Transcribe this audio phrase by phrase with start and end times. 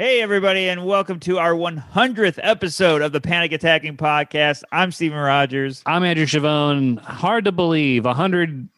[0.00, 4.62] Hey, everybody, and welcome to our 100th episode of the Panic Attacking Podcast.
[4.70, 5.82] I'm Stephen Rogers.
[5.86, 7.00] I'm Andrew Chavone.
[7.00, 8.68] Hard to believe, hundred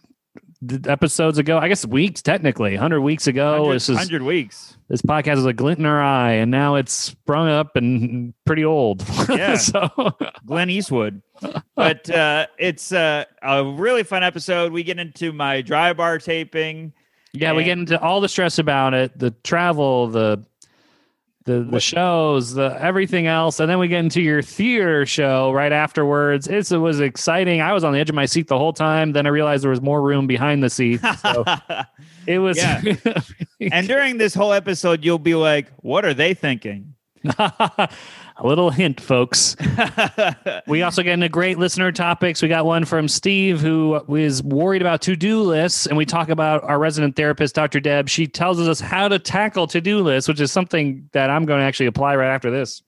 [0.87, 4.79] episodes ago, I guess weeks technically, hundred weeks ago, 100, this is 100 weeks.
[4.89, 8.65] this podcast is a glint in our eye, and now it's sprung up and pretty
[8.65, 9.05] old.
[9.29, 9.57] Yeah.
[9.59, 9.91] so
[10.47, 11.21] Glenn Eastwood.
[11.77, 14.73] But uh, it's uh, a really fun episode.
[14.73, 16.93] We get into my dry bar taping.
[17.33, 20.45] yeah, we get into all the stress about it, the travel, the
[21.45, 25.73] the the shows, the everything else, and then we get into your theater show right
[25.73, 26.47] afterwards.
[26.47, 27.61] It's, it was exciting.
[27.61, 29.13] I was on the edge of my seat the whole time.
[29.13, 31.01] Then I realized there was more room behind the seat.
[31.21, 31.45] So
[32.27, 32.59] it was.
[33.73, 36.95] And during this whole episode, you'll be like, what are they thinking?
[38.41, 39.57] a little hint, folks.
[40.67, 42.43] We also get into great listener topics.
[42.43, 46.29] We got one from Steve who is worried about to do lists, and we talk
[46.29, 47.81] about our resident therapist, Dr.
[47.81, 48.09] Deb.
[48.09, 51.61] She tells us how to tackle to do lists, which is something that I'm going
[51.61, 52.83] to actually apply right after this.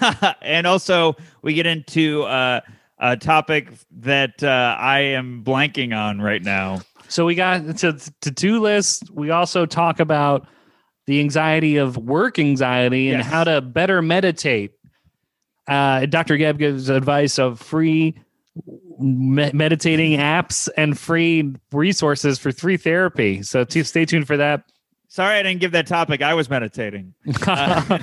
[0.42, 2.60] and also, we get into uh,
[2.98, 6.80] a topic that uh, I am blanking on right now.
[7.08, 9.02] So we got to to do lists.
[9.10, 10.46] We also talk about
[11.08, 13.26] the anxiety of work anxiety and Yes.
[13.32, 14.72] how to better meditate.
[15.66, 16.36] Uh, Dr.
[16.36, 18.14] Deb gives advice of free
[19.00, 23.42] me- meditating apps and free resources for free therapy.
[23.42, 24.64] So t- stay tuned for that.
[25.08, 26.20] Sorry, I didn't give that topic.
[26.20, 27.14] I was meditating.
[27.46, 28.00] and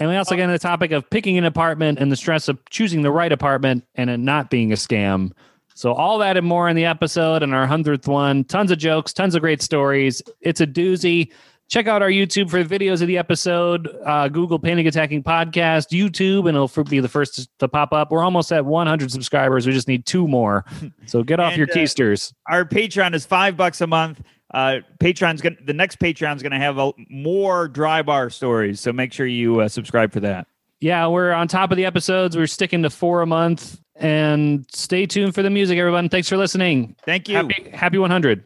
[0.00, 3.02] we also get into the topic of picking an apartment and the stress of choosing
[3.02, 5.32] the right apartment and it not being a scam.
[5.74, 8.44] So all that and more in the episode and our hundredth one.
[8.44, 10.22] Tons of jokes, tons of great stories.
[10.40, 11.30] It's a doozy.
[11.68, 13.94] Check out our YouTube for videos of the episode.
[14.04, 18.10] Uh, Google Panic Attacking Podcast, YouTube, and it'll be the first to pop up.
[18.10, 19.66] We're almost at 100 subscribers.
[19.66, 20.64] We just need two more.
[21.04, 22.32] So get off And, your uh, keisters.
[22.48, 24.22] Our Patreon is five bucks a month.
[24.54, 29.12] Uh, Patreon's gonna the next Patreon's gonna have a, more dry bar stories, so make
[29.12, 30.46] sure you uh, subscribe for that.
[30.80, 32.34] Yeah, we're on top of the episodes.
[32.34, 33.78] We're sticking to four a month.
[33.96, 36.08] And stay tuned for the music, everyone.
[36.08, 36.94] Thanks for listening.
[37.04, 37.34] Thank you.
[37.34, 38.44] Happy, happy 100.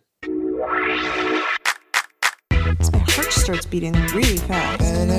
[3.42, 4.82] Starts beating really fast.
[4.82, 5.10] And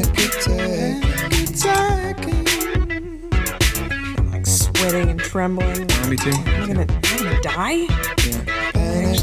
[4.17, 5.87] I'm like sweating and trembling.
[6.09, 6.31] Me too.
[6.31, 7.85] Am I gonna, am I gonna die?
[8.73, 9.13] Hey,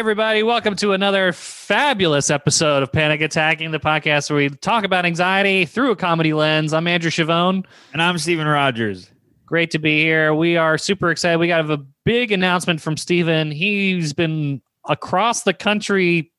[0.00, 0.42] everybody.
[0.42, 5.66] Welcome to another fabulous episode of Panic Attacking, the podcast where we talk about anxiety
[5.66, 6.72] through a comedy lens.
[6.72, 7.66] I'm Andrew Chavone.
[7.92, 9.10] And I'm Stephen Rogers.
[9.44, 10.34] Great to be here.
[10.34, 11.36] We are super excited.
[11.36, 13.50] We got a big announcement from Stephen.
[13.50, 16.32] He's been across the country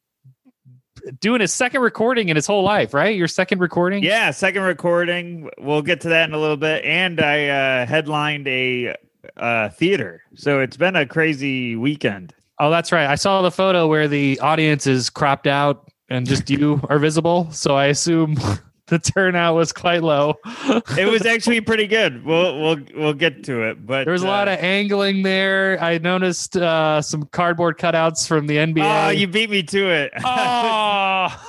[1.19, 3.15] doing his second recording in his whole life, right?
[3.15, 4.01] Your second recording?
[4.03, 5.51] Yeah, second recording.
[5.59, 6.83] We'll get to that in a little bit.
[6.83, 8.95] And I uh, headlined a
[9.37, 12.33] uh, theater, so it's been a crazy weekend.
[12.61, 13.07] Oh, that's right.
[13.07, 17.51] I saw the photo where the audience is cropped out and just you are visible.
[17.51, 18.35] So I assume
[18.85, 20.35] the turnout was quite low.
[20.95, 22.23] It was actually pretty good.
[22.23, 25.81] We'll we'll we'll get to it, but There was a lot uh, of angling there.
[25.81, 29.07] I noticed uh, some cardboard cutouts from the NBA.
[29.07, 30.13] Oh, you beat me to it.
[30.23, 31.47] Oh.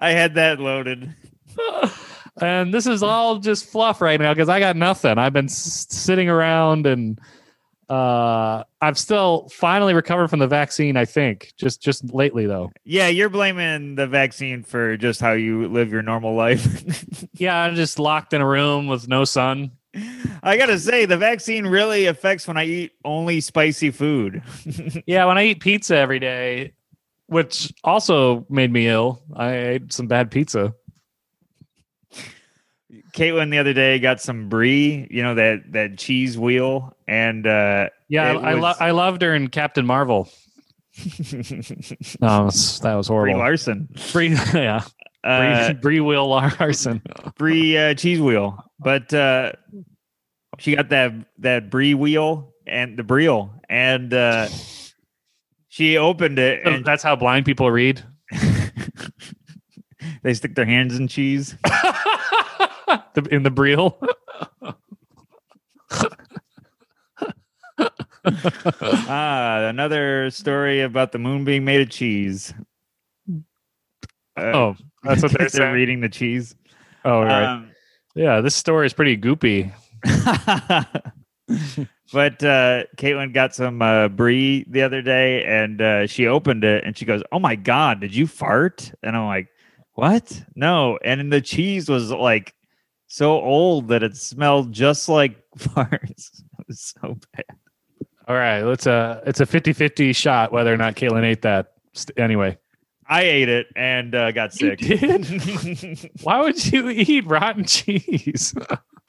[0.00, 1.14] I had that loaded.
[2.40, 5.18] and this is all just fluff right now because I got nothing.
[5.18, 7.18] I've been s- sitting around and
[7.88, 10.96] uh, I've still finally recovered from the vaccine.
[10.96, 12.70] I think just just lately though.
[12.84, 16.94] Yeah, you're blaming the vaccine for just how you live your normal life.
[17.34, 19.70] Yeah, I'm just locked in a room with no sun.
[20.42, 24.42] I gotta say, the vaccine really affects when I eat only spicy food.
[25.06, 26.72] Yeah, when I eat pizza every day,
[27.26, 29.22] which also made me ill.
[29.36, 30.74] I ate some bad pizza.
[33.18, 37.88] Caitlin the other day got some brie, you know that that cheese wheel, and uh,
[38.08, 40.28] Yeah, I, I, lo- I loved her in Captain Marvel.
[42.20, 43.38] No, was- that was Brie horrible.
[43.38, 44.82] Larson, Brie, yeah,
[45.24, 47.02] uh, Brie, Brie Will Larson.
[47.36, 49.52] brie uh, cheese wheel, but uh,
[50.58, 53.28] she got that that brie wheel and the brie,
[53.68, 54.48] and uh,
[55.68, 58.02] she opened it, and That's how blind people read.
[60.22, 61.54] they stick their hands in cheese.
[63.14, 63.94] The- in the Briel.
[69.08, 72.52] ah, another story about the moon being made of cheese.
[74.36, 75.72] Uh, oh, that's what they're they're saying.
[75.74, 76.54] reading the cheese.
[77.04, 77.44] Oh, right.
[77.44, 77.70] Um,
[78.14, 79.72] yeah, this story is pretty goopy.
[82.12, 86.84] but uh Caitlin got some uh brie the other day and uh she opened it
[86.84, 88.92] and she goes, Oh my god, did you fart?
[89.02, 89.48] And I'm like,
[89.94, 90.44] What?
[90.54, 90.98] No.
[91.04, 92.54] And the cheese was like
[93.08, 96.42] so old that it smelled just like farts.
[96.58, 97.44] It was so bad.
[98.28, 101.72] All right, let's uh it's a 50-50 shot whether or not Caitlin ate that.
[102.16, 102.56] Anyway,
[103.08, 104.80] I ate it and uh, got sick.
[106.22, 108.54] why would you eat rotten cheese?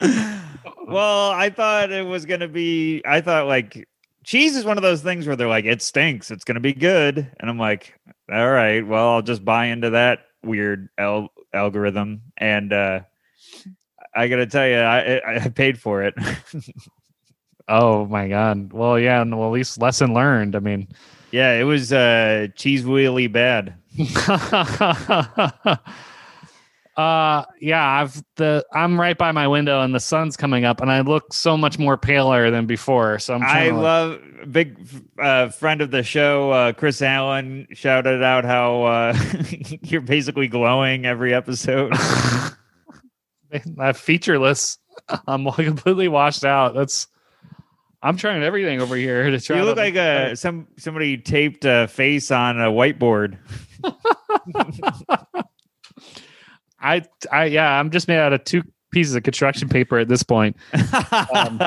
[0.00, 3.02] well, I thought it was gonna be.
[3.04, 3.86] I thought like
[4.24, 6.30] cheese is one of those things where they're like, it stinks.
[6.30, 7.94] It's gonna be good, and I'm like,
[8.32, 12.22] all right, well, I'll just buy into that weird al- algorithm.
[12.38, 13.00] And uh,
[14.14, 16.14] I gotta tell you, I I paid for it.
[17.68, 18.72] oh my god.
[18.72, 20.56] Well, yeah, and well, at least lesson learned.
[20.56, 20.88] I mean,
[21.30, 23.74] yeah, it was uh, cheese wheelie bad.
[26.96, 30.90] uh yeah, I've the I'm right by my window and the sun's coming up and
[30.90, 33.18] I look so much more paler than before.
[33.18, 34.20] So I'm I trying to, like- love
[34.52, 34.76] big
[35.18, 39.18] uh, friend of the show, uh, Chris Allen, shouted out how uh,
[39.82, 41.92] you're basically glowing every episode.
[43.76, 44.78] that featureless.
[45.26, 46.74] I'm completely washed out.
[46.74, 47.06] That's
[48.02, 49.58] I'm trying everything over here to try.
[49.58, 53.38] You look to- like a some somebody taped a face on a whiteboard.
[56.80, 60.22] I I yeah, I'm just made out of two pieces of construction paper at this
[60.22, 60.56] point.
[60.72, 61.60] Um,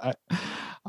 [0.00, 0.14] I,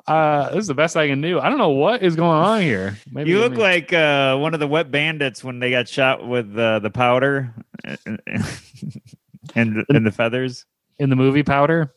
[0.07, 1.40] uh, this is the best I can do.
[1.40, 2.98] I don't know what is going on here.
[3.12, 6.57] Maybe you look like uh, one of the wet bandits when they got shot with
[6.57, 7.54] uh, the powder
[8.06, 10.66] and and the feathers.
[10.98, 11.94] in the movie Powder.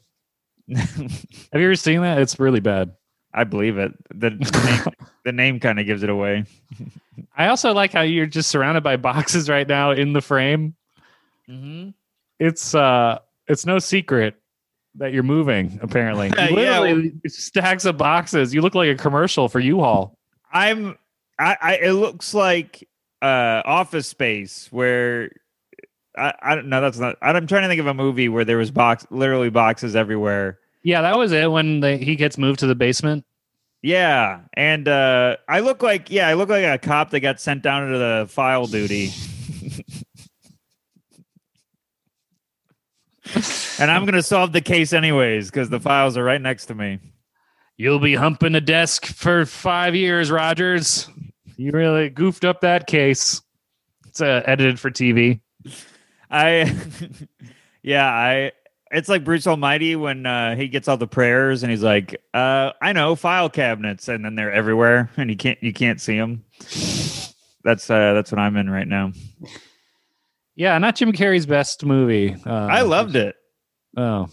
[0.74, 1.00] Have
[1.54, 2.18] you ever seen that?
[2.18, 2.92] It's really bad.
[3.32, 3.92] I believe it.
[4.10, 6.44] The, the name, the name kind of gives it away.
[7.36, 10.74] I also like how you're just surrounded by boxes right now in the frame.
[11.48, 11.90] Mm-hmm.
[12.38, 14.34] It's uh it's no secret
[14.98, 16.32] that you're moving, apparently.
[16.36, 18.54] Yeah, Literally stacks of boxes.
[18.54, 20.16] You look like a commercial for U-Haul.
[20.52, 20.96] I'm.
[21.38, 21.76] I, I.
[21.76, 22.88] It looks like
[23.22, 25.30] uh, Office Space where.
[26.16, 26.80] I, I don't know.
[26.80, 27.16] That's not.
[27.20, 30.58] I'm trying to think of a movie where there was box, literally boxes everywhere.
[30.82, 33.24] Yeah, that was it when they, he gets moved to the basement.
[33.82, 37.62] Yeah, and uh, I look like yeah, I look like a cop that got sent
[37.62, 39.10] down to the file duty.
[43.78, 46.98] and I'm gonna solve the case anyways because the files are right next to me.
[47.76, 51.08] You'll be humping a desk for five years, Rogers.
[51.56, 53.42] You really goofed up that case.
[54.06, 55.40] It's uh, edited for TV.
[56.30, 56.74] I,
[57.82, 58.52] yeah, I.
[58.92, 62.70] It's like Bruce Almighty when uh, he gets all the prayers and he's like, uh,
[62.80, 66.44] "I know file cabinets," and then they're everywhere and you can't you can't see them.
[67.64, 69.12] That's uh, that's what I'm in right now.
[70.54, 72.36] Yeah, not Jim Carrey's best movie.
[72.46, 73.34] Uh, I loved it.
[73.96, 74.28] Oh,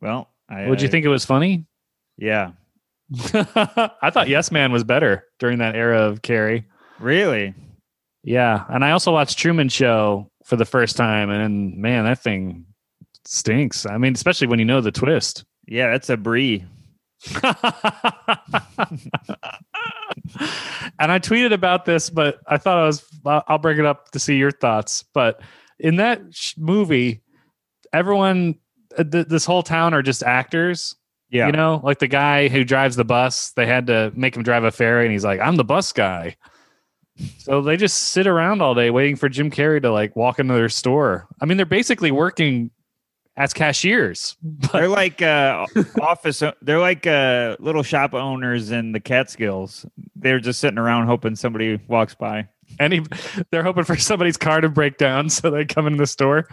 [0.00, 1.66] Well, I, would you I- think it was funny?
[2.16, 2.52] Yeah,
[3.34, 6.64] I thought Yes Man was better during that era of Carrey.
[6.98, 7.54] really.
[8.22, 12.66] Yeah, and I also watched Truman Show for the first time, and man, that thing
[13.24, 13.86] stinks.
[13.86, 15.44] I mean, especially when you know the twist.
[15.66, 16.64] Yeah, that's a brie.
[20.98, 24.18] and I tweeted about this, but I thought I was I'll bring it up to
[24.18, 25.04] see your thoughts.
[25.14, 25.40] But
[25.78, 27.22] in that sh- movie,
[27.92, 28.56] everyone,
[28.96, 30.96] th- this whole town are just actors.
[31.30, 34.42] Yeah, You know, like the guy who drives the bus, they had to make him
[34.42, 36.36] drive a ferry, and he's like, "I'm the bus guy."
[37.38, 40.54] So they just sit around all day waiting for Jim Carrey to like walk into
[40.54, 41.28] their store.
[41.40, 42.70] I mean, they're basically working
[43.36, 44.36] as cashiers.
[44.72, 45.66] they're like uh,
[46.00, 46.42] office.
[46.62, 49.86] They're like uh, little shop owners in the Catskills.
[50.16, 52.48] They're just sitting around hoping somebody walks by.
[52.78, 53.02] Any,
[53.50, 56.46] they're hoping for somebody's car to break down, so they come in the store.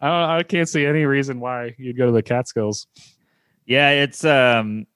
[0.00, 0.30] I don't.
[0.30, 2.86] I can't see any reason why you'd go to the Catskills.
[3.66, 4.86] Yeah, it's um,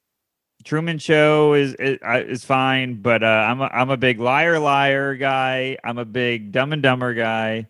[0.63, 5.15] Truman Show is is, is fine, but uh, I'm a, I'm a big liar liar
[5.15, 5.77] guy.
[5.83, 7.67] I'm a big Dumb and Dumber guy.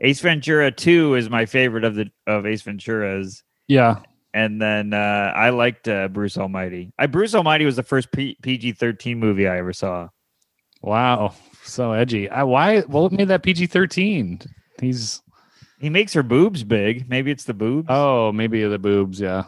[0.00, 3.42] Ace Ventura Two is my favorite of the of Ace Venturas.
[3.66, 4.00] Yeah,
[4.38, 6.92] And then uh, I liked uh, Bruce Almighty.
[6.96, 10.10] I Bruce Almighty was the first P- PG thirteen movie I ever saw.
[10.80, 12.30] Wow, so edgy.
[12.30, 12.82] I, why?
[12.82, 14.38] What made that PG thirteen?
[14.80, 15.22] He's
[15.80, 17.08] He makes her boobs big.
[17.08, 17.88] Maybe it's the boobs.
[17.90, 19.20] oh, maybe the boobs.
[19.20, 19.42] Yeah,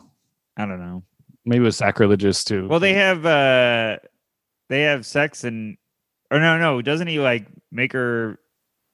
[0.57, 1.05] I don't know.
[1.45, 2.67] maybe it was sacrilegious too.
[2.67, 3.99] Well, they have uh
[4.69, 5.77] they have sex and
[6.33, 8.41] or no, no, doesn't he like make her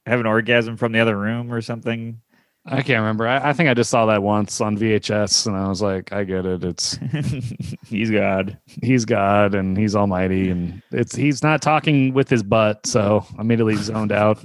[0.05, 2.21] have an orgasm from the other room or something?
[2.68, 3.28] I can't remember.
[3.28, 6.25] I, I think I just saw that once on VHS, and I was like, I
[6.25, 6.64] get it.
[6.64, 6.99] It's
[7.87, 8.58] He's God.
[8.82, 13.76] he's God and he's Almighty, and it's he's not talking with his butt, so immediately
[13.76, 14.44] zoned out.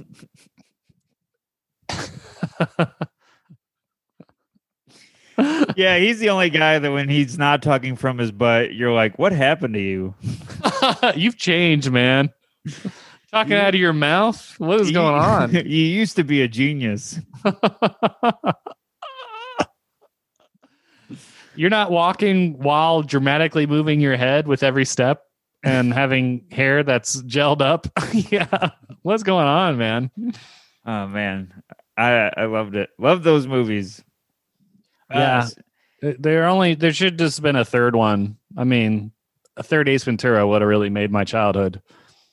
[5.76, 9.18] Yeah, he's the only guy that when he's not talking from his butt, you're like,
[9.18, 10.14] what happened to you?
[11.16, 12.30] You've changed, man.
[13.32, 14.54] Talking out of your mouth?
[14.58, 15.50] What is going on?
[15.54, 17.18] you used to be a genius.
[21.54, 25.22] You're not walking while dramatically moving your head with every step
[25.62, 27.86] and having hair that's gelled up.
[28.30, 28.70] yeah.
[29.02, 30.10] What's going on, man?
[30.86, 31.62] Oh man,
[31.96, 32.90] I I loved it.
[32.98, 34.02] Loved those movies.
[35.10, 35.48] Yeah.
[36.02, 38.36] Uh, There only there should just been a third one.
[38.56, 39.12] I mean,
[39.56, 41.82] a third Ace Ventura would have really made my childhood.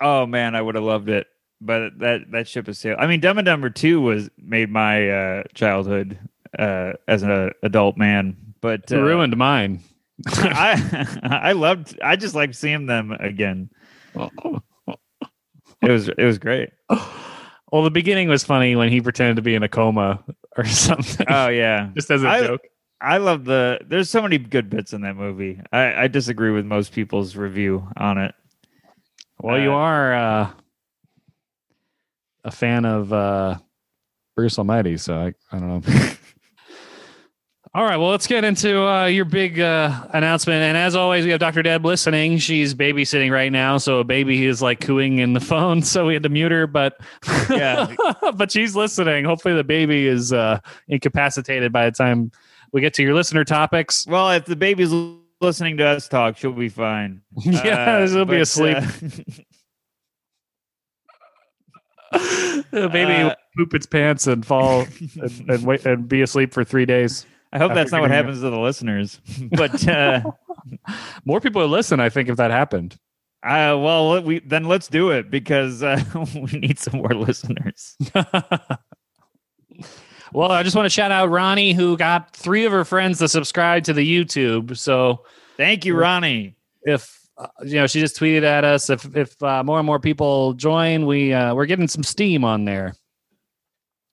[0.02, 1.28] Oh man, I would have loved it.
[1.62, 3.00] But that that ship has sailed.
[3.00, 6.18] I mean, Dumb and Dumber Two was made my uh, childhood
[6.58, 8.38] uh, as an adult man.
[8.62, 9.82] But It uh, ruined mine.
[10.28, 11.18] I
[11.50, 12.00] I loved.
[12.02, 13.70] I just like seeing them again.
[15.82, 16.72] It was it was great.
[17.72, 20.22] Well, the beginning was funny when he pretended to be in a coma
[20.58, 22.62] or something, Oh yeah, just as a I- joke.
[23.02, 23.80] I love the.
[23.88, 25.62] There's so many good bits in that movie.
[25.72, 28.36] I, I disagree with most people's review on it.
[29.42, 30.52] Well, you uh, are uh,
[32.44, 33.58] a fan of uh,
[34.36, 36.12] Bruce Almighty, so I, I don't know.
[37.76, 40.64] All right, well, let's get into uh, your big uh, announcement.
[40.64, 41.62] And as always, we have Dr.
[41.62, 42.40] Deb listening.
[42.40, 46.16] She's babysitting right now, so a baby is like cooing in the phone, so we
[46.16, 46.66] had to mute her.
[46.66, 47.00] But
[47.50, 47.94] Yeah.
[48.36, 49.24] but she's listening.
[49.24, 52.32] Hopefully, the baby is uh, incapacitated by the time
[52.72, 54.06] we get to your listener topics.
[54.08, 54.92] Well, if the baby's
[55.42, 57.22] listening to us talk, she'll be fine.
[57.38, 58.78] yeah, Uh, she'll be asleep.
[58.78, 58.82] uh,
[62.72, 64.86] the baby Uh, poop its pants and fall
[65.22, 67.26] and, and wait and be asleep for three days.
[67.52, 69.20] I hope that's not what happens to the listeners.
[69.52, 70.22] but uh,
[71.26, 72.96] More people would listen, I think, if that happened.
[73.44, 76.00] uh, well, we then let's do it because uh,
[76.36, 77.98] we need some more listeners.
[80.34, 83.28] Well, I just want to shout out Ronnie, who got three of her friends to
[83.28, 84.78] subscribe to the YouTube.
[84.78, 85.26] So
[85.58, 86.56] Thank you, Ronnie.
[86.84, 88.90] if uh, you know, she just tweeted at us.
[88.90, 92.66] If if uh, more and more people join, we uh, we're getting some steam on
[92.66, 92.94] there.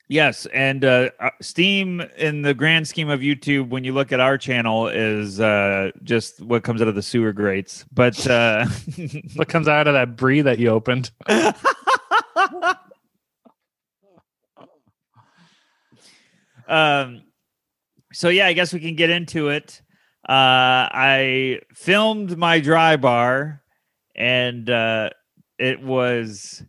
[0.08, 4.20] Yes, and uh, uh, Steam, in the grand scheme of YouTube, when you look at
[4.20, 7.84] our channel, is uh, just what comes out of the sewer grates.
[7.92, 8.66] But uh,
[9.34, 11.10] What comes out of that brie that you opened?
[16.68, 17.22] um,
[18.12, 19.82] so yeah, I guess we can get into it.
[20.28, 23.62] Uh, I filmed my dry bar,
[24.16, 25.10] and uh,
[25.58, 26.62] it was,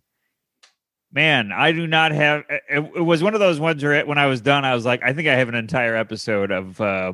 [1.11, 2.43] man, I do not have.
[2.49, 5.01] It, it was one of those ones where when I was done, I was like,
[5.03, 7.13] I think I have an entire episode of uh,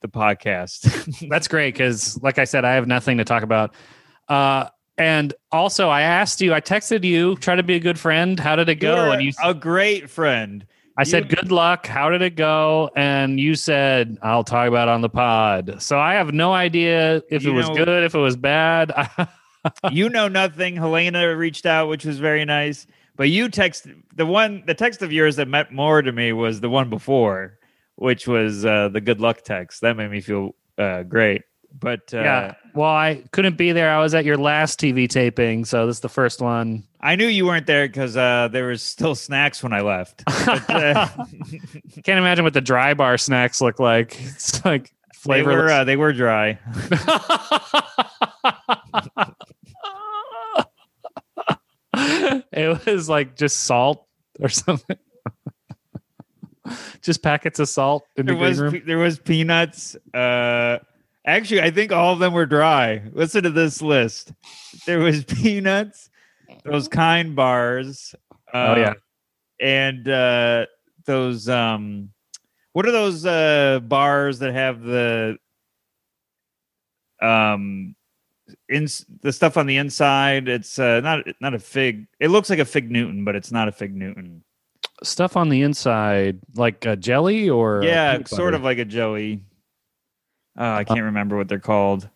[0.00, 1.28] the podcast.
[1.28, 3.74] That's great because, like I said, I have nothing to talk about.
[4.28, 8.38] Uh, and also, I asked you, I texted you, try to be a good friend.
[8.38, 8.94] How did it go?
[8.94, 10.66] You're And you, a great friend.
[10.96, 11.86] I said, good luck.
[11.86, 12.90] How did it go?
[12.96, 15.76] And you said, I'll talk about it on the pod.
[15.80, 18.92] So I have no idea if it was know- good, if it was bad.
[19.90, 20.76] you know nothing.
[20.76, 22.86] Helena reached out, which was very nice.
[23.16, 26.60] But you text the one the text of yours that meant more to me was
[26.60, 27.58] the one before,
[27.96, 29.82] which was uh, the good luck text.
[29.82, 31.42] That made me feel uh, great.
[31.78, 32.54] But uh, yeah.
[32.74, 33.90] Well, I couldn't be there.
[33.90, 35.64] I was at your last TV taping.
[35.64, 36.84] So this is the first one.
[37.00, 40.22] I knew you weren't there because uh, there was still snacks when I left.
[40.46, 41.06] But, uh,
[42.04, 44.16] Can't imagine what the dry bar snacks look like.
[44.20, 44.92] It's like
[45.26, 46.58] they were uh, they were dry.
[51.94, 54.06] it was like just salt
[54.40, 54.96] or something.
[57.02, 58.82] just packets of salt in the There green was room.
[58.86, 59.96] there was peanuts.
[60.14, 60.78] Uh,
[61.24, 63.02] actually, I think all of them were dry.
[63.12, 64.32] Listen to this list.
[64.86, 66.10] There was peanuts,
[66.64, 68.14] those kind bars.
[68.52, 68.94] Uh, Oh, yeah.
[69.60, 70.66] and uh,
[71.06, 72.10] those um,
[72.72, 75.36] what are those uh bars that have the
[77.20, 77.94] um
[78.68, 78.86] in
[79.22, 80.48] the stuff on the inside?
[80.48, 82.06] It's uh not not a fig.
[82.20, 84.42] It looks like a fig Newton, but it's not a fig Newton.
[85.02, 88.56] Stuff on the inside, like a jelly or yeah, sort butter?
[88.56, 89.42] of like a Joey.
[90.58, 92.08] Uh, I can't remember what they're called,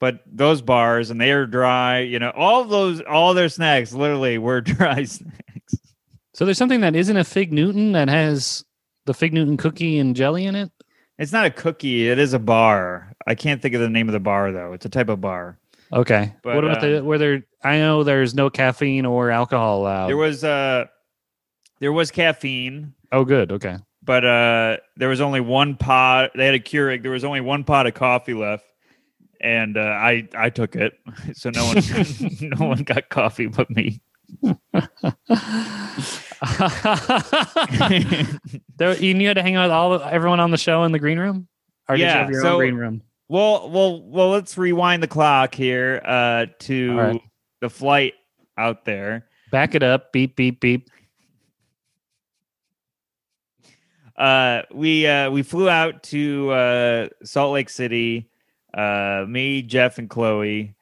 [0.00, 2.00] but those bars and they are dry.
[2.00, 5.74] You know, all those, all their snacks literally were dry snacks.
[6.34, 8.64] So there's something that isn't a fig Newton that has
[9.06, 10.70] the fig Newton cookie and jelly in it.
[11.18, 13.12] It's not a cookie; it is a bar.
[13.26, 14.72] I can't think of the name of the bar though.
[14.72, 15.58] It's a type of bar.
[15.92, 16.34] Okay.
[16.42, 17.42] But, what about the um, where there?
[17.64, 20.08] I know there's no caffeine or alcohol allowed.
[20.08, 20.84] There was uh,
[21.80, 23.52] there was caffeine, oh, good.
[23.52, 23.76] Okay.
[24.08, 26.30] But uh, there was only one pot.
[26.34, 27.02] They had a Keurig.
[27.02, 28.64] There was only one pot of coffee left.
[29.38, 30.94] And uh, I I took it,
[31.34, 31.76] so no one
[32.58, 34.00] no one got coffee but me.
[38.78, 41.18] there, you had to hang out with all everyone on the show in the green
[41.20, 41.46] room,
[41.88, 43.02] or did you Yeah, have your so- own green room?
[43.28, 44.30] Well, well, well.
[44.30, 47.22] Let's rewind the clock here uh, to right.
[47.60, 48.14] the flight
[48.56, 49.28] out there.
[49.52, 50.12] Back it up.
[50.12, 50.88] Beep, beep, beep.
[54.18, 58.28] Uh, we uh, we flew out to uh, Salt Lake City.
[58.74, 60.74] Uh, me, Jeff, and Chloe,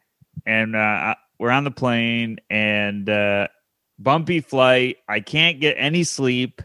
[0.44, 3.46] and uh, we're on the plane and uh,
[3.98, 4.96] bumpy flight.
[5.08, 6.62] I can't get any sleep,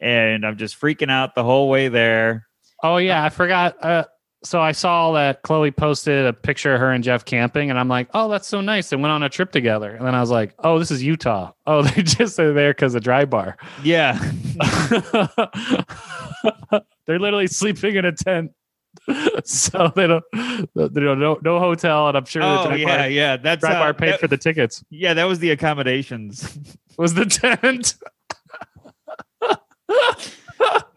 [0.00, 2.46] and I'm just freaking out the whole way there.
[2.82, 4.13] Oh yeah, I forgot.
[4.44, 7.88] So I saw that Chloe posted a picture of her and Jeff camping, and I'm
[7.88, 8.90] like, oh, that's so nice.
[8.90, 9.94] They went on a trip together.
[9.96, 11.52] And then I was like, oh, this is Utah.
[11.66, 13.56] Oh, they just are there because of dry bar.
[13.82, 14.18] Yeah,
[17.06, 18.52] They're literally sleeping in a tent.
[19.44, 23.08] so they don't, they don't no, no hotel, and I'm sure oh dry yeah, bar,
[23.08, 23.36] yeah.
[23.38, 24.84] That's dry uh, bar paid that- for the tickets.
[24.90, 26.58] Yeah, that was the accommodations.
[26.98, 27.94] Was the tent?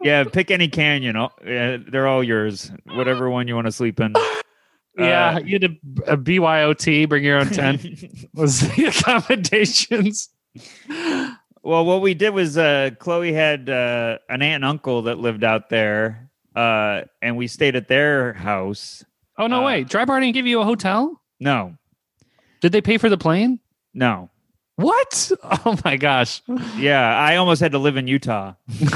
[0.01, 1.15] Yeah, pick any canyon.
[1.17, 2.71] Oh, yeah, they're all yours.
[2.85, 4.13] Whatever one you want to sleep in.
[4.97, 7.83] yeah, Uh, you had a, a BYOT, bring your own tent.
[8.33, 10.29] was the accommodations.
[11.63, 15.43] Well, what we did was uh, Chloe had uh, an aunt and uncle that lived
[15.43, 19.03] out there, uh, and we stayed at their house.
[19.37, 19.89] Oh no, Uh, wait!
[19.89, 21.21] Dry bar didn't give you a hotel.
[21.39, 21.75] No,
[22.61, 23.59] Did they pay for the plane?
[23.93, 24.29] no.
[24.77, 25.31] What?
[25.65, 26.41] Oh my gosh!
[26.77, 28.53] Yeah, I almost had to live in Utah.
[28.79, 28.89] you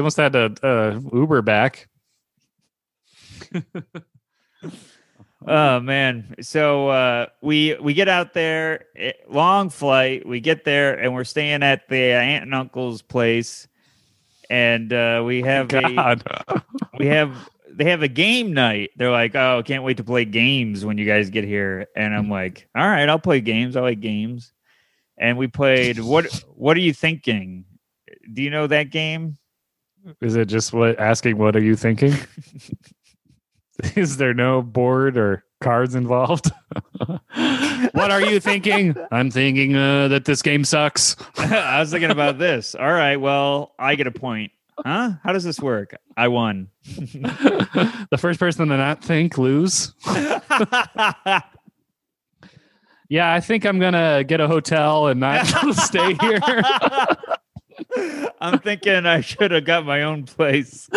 [0.00, 1.88] almost had to uh, Uber back.
[5.48, 6.34] Oh man!
[6.40, 10.26] So uh, we we get out there, eh, long flight.
[10.26, 13.68] We get there, and we're staying at the aunt and uncle's place,
[14.50, 16.22] and uh, we have a, God.
[16.98, 18.90] we have they have a game night.
[18.96, 22.30] They're like, "Oh, can't wait to play games when you guys get here." And I'm
[22.30, 23.76] like, "All right, I'll play games.
[23.76, 24.52] I like games."
[25.18, 25.98] And we played.
[26.00, 27.64] What What are you thinking?
[28.32, 29.38] Do you know that game?
[30.20, 31.36] Is it just what asking?
[31.38, 32.14] What are you thinking?
[33.94, 36.50] Is there no board or cards involved?
[37.92, 38.96] what are you thinking?
[39.10, 41.16] I'm thinking uh, that this game sucks.
[41.36, 42.74] I was thinking about this.
[42.74, 44.52] All right, well, I get a point.
[44.84, 45.12] Huh?
[45.22, 45.96] How does this work?
[46.16, 46.68] I won.
[46.84, 49.94] the first person to not think lose.
[53.08, 56.40] Yeah, I think I'm gonna get a hotel and not stay here.
[58.40, 60.88] I'm thinking I should have got my own place.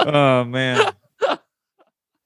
[0.00, 0.92] oh man.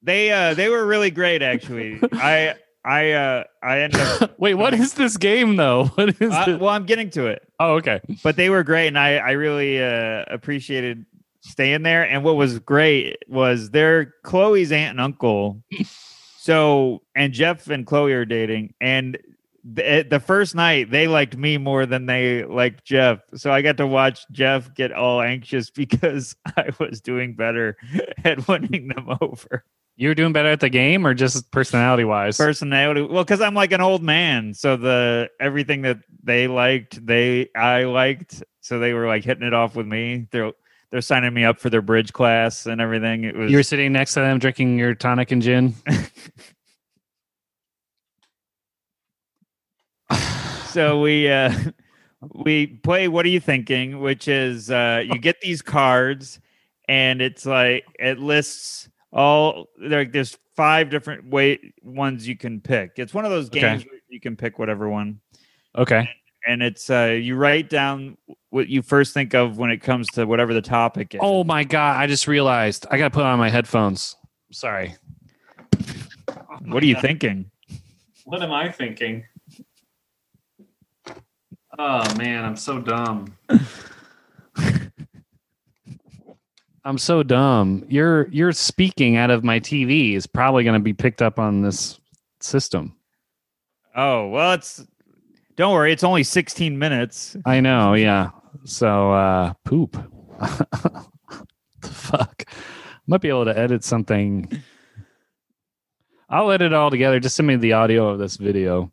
[0.02, 2.00] They uh they were really great actually.
[2.12, 2.54] I
[2.88, 5.85] I uh I ended up Wait, what is this game though?
[5.94, 7.46] What is uh, well I'm getting to it.
[7.61, 8.01] Oh, okay.
[8.22, 11.05] But they were great and I I really uh appreciated
[11.40, 15.62] staying there and what was great was they're Chloe's aunt and uncle.
[16.38, 19.18] So and Jeff and Chloe are dating and
[19.74, 23.20] the, eh, the first night they liked me more than they liked Jeff.
[23.35, 27.76] So I got to watch Jeff get all anxious because I was doing better
[28.24, 29.64] at winning them over.
[29.96, 32.37] You were doing better at the game, or just personality wise?
[32.37, 37.48] Personality, well, because I'm like an old man, so the everything that they liked, they
[37.57, 40.28] I liked, so they were like hitting it off with me.
[40.31, 40.52] They're
[40.92, 43.24] they're signing me up for their bridge class and everything.
[43.24, 45.74] It was You were sitting next to them drinking your tonic and gin.
[50.72, 51.52] so we uh
[52.35, 56.40] we play what are you thinking which is uh you get these cards
[56.88, 62.92] and it's like it lists all like there's five different way ones you can pick
[62.96, 63.61] it's one of those Okay.
[63.61, 65.20] games where you can pick whatever one
[65.76, 66.09] Okay.
[66.46, 68.16] and it's uh you write down
[68.50, 71.62] what you first think of when it comes to whatever the topic is Oh my
[71.64, 71.96] god!
[71.96, 74.16] I just realized I got to put on my headphones.
[74.50, 74.94] Sorry.
[76.66, 77.50] what are you thinking
[78.24, 79.24] What am I thinking?
[81.78, 83.36] Oh man, I'm so dumb.
[86.84, 87.84] I'm so dumb.
[87.88, 91.62] You're you're speaking out of my TV is probably going to be picked up on
[91.62, 92.00] this
[92.40, 92.96] system.
[93.94, 94.86] oh well it's
[95.56, 98.30] don't worry it's only 16 minutes I know, yeah.
[98.64, 99.92] So uh poop.
[100.40, 102.44] the fuck.
[103.06, 104.50] Might be able to edit something.
[106.28, 107.20] I'll edit it all together.
[107.20, 108.90] Just send me the audio of this video.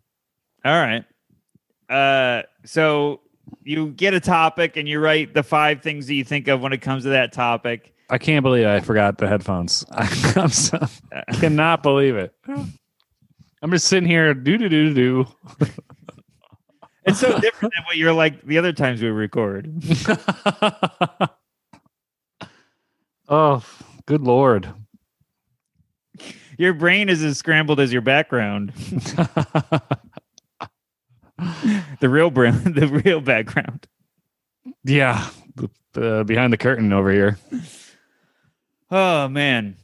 [0.64, 1.04] All right.
[1.90, 3.22] Uh, so
[3.64, 6.74] you get a topic and you write the five things that you think of when
[6.74, 7.94] it comes to that topic.
[8.10, 9.86] I can't believe I forgot the headphones.
[9.92, 10.80] I'm so,
[11.12, 12.34] I cannot believe it.
[13.62, 15.28] I'm just sitting here, do do do do
[17.06, 19.72] It's so different than what you're like the other times we record.
[23.30, 23.64] oh,
[24.08, 24.74] good lord!
[26.58, 28.74] Your brain is as scrambled as your background.
[32.00, 33.88] The real the real background.
[34.84, 35.28] yeah,
[35.96, 37.38] uh, behind the curtain over here.
[38.92, 39.76] Oh man.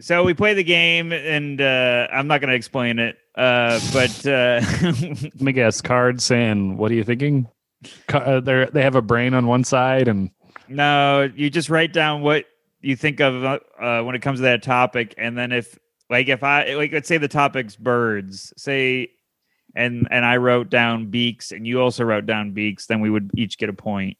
[0.00, 4.26] so we play the game, and uh, I'm not going to explain it, uh, but
[4.26, 5.80] uh, Let me guess.
[5.80, 7.48] Cards saying, "What are you thinking?"
[8.12, 10.30] Uh, They they have a brain on one side, and
[10.68, 12.44] no, you just write down what
[12.80, 15.78] you think of uh, uh, when it comes to that topic, and then if
[16.10, 19.10] like if I like let's say the topic's birds, say,
[19.74, 23.30] and and I wrote down beaks, and you also wrote down beaks, then we would
[23.34, 24.16] each get a point,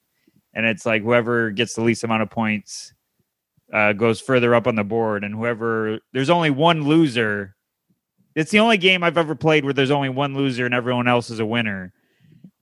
[0.54, 2.92] and it's like whoever gets the least amount of points
[3.72, 7.54] uh, goes further up on the board, and whoever there's only one loser.
[8.34, 11.28] It's the only game I've ever played where there's only one loser and everyone else
[11.28, 11.92] is a winner,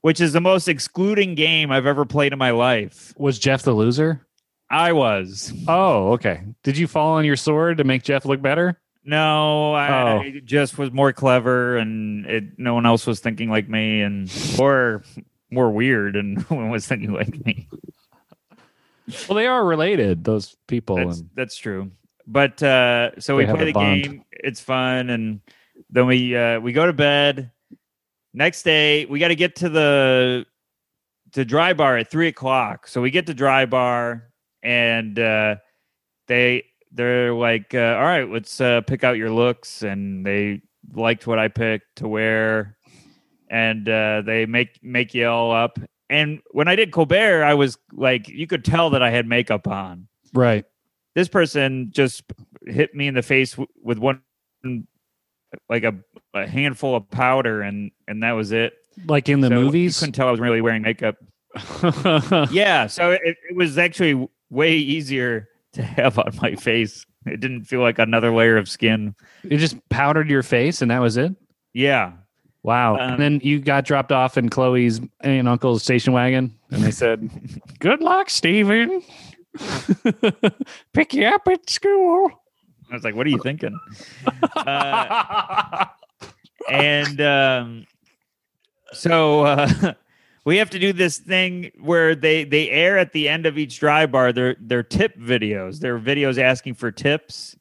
[0.00, 3.12] which is the most excluding game I've ever played in my life.
[3.18, 4.26] was Jeff the loser?
[4.70, 5.52] I was.
[5.68, 6.42] Oh, okay.
[6.62, 8.80] Did you fall on your sword to make Jeff look better?
[9.06, 10.18] No, I, Oh.
[10.18, 14.30] I just was more clever, and it, no one else was thinking like me, and
[14.58, 15.04] or
[15.50, 17.68] more weird, and no one was thinking like me.
[19.28, 20.24] Well, they are related.
[20.24, 20.96] Those people.
[20.96, 21.92] That's and that's true.
[22.26, 24.02] But uh, so we play the bond.
[24.02, 24.24] game.
[24.32, 25.40] It's fun, and
[25.88, 27.52] then we uh, we go to bed.
[28.34, 30.46] Next day, we got to get to the
[31.32, 32.88] to dry bar at three o'clock.
[32.88, 34.30] So we get to dry bar,
[34.64, 35.56] and uh,
[36.26, 36.64] they
[36.96, 40.62] they're like, uh, "All right, let's uh, pick out your looks," and they
[40.94, 42.76] liked what I picked to wear,
[43.50, 45.78] and uh, they make make you all up.
[46.10, 49.66] And when I did Colbert, I was like, you could tell that I had makeup
[49.66, 50.64] on right.
[51.16, 52.22] this person just
[52.66, 54.20] hit me in the face w- with one
[55.68, 55.94] like a,
[56.34, 58.74] a handful of powder and and that was it
[59.06, 59.98] Like in the So you movies.
[59.98, 61.16] couldn't tell i was really wearing makeup
[62.52, 67.64] yeah so it, it was actually way easier to have on my face it didn't
[67.64, 71.34] feel like another layer of skin It just powdered your face, and that was it.
[71.72, 72.12] yeah
[72.62, 72.94] Wow.
[72.96, 76.82] Um, and then you got dropped off in Chloe's aunt and uncle's station wagon, and
[76.82, 77.30] they said,
[77.78, 79.02] "Good luck, Steven.
[80.92, 82.30] Pick you up at school."
[82.90, 83.76] i was like what are you thinking
[84.56, 85.86] uh,
[86.70, 87.86] and um,
[88.92, 89.92] so uh,
[90.46, 93.78] we have to do this thing where they they air at the end of each
[93.78, 97.54] dry bar their their tip videos their videos asking for tips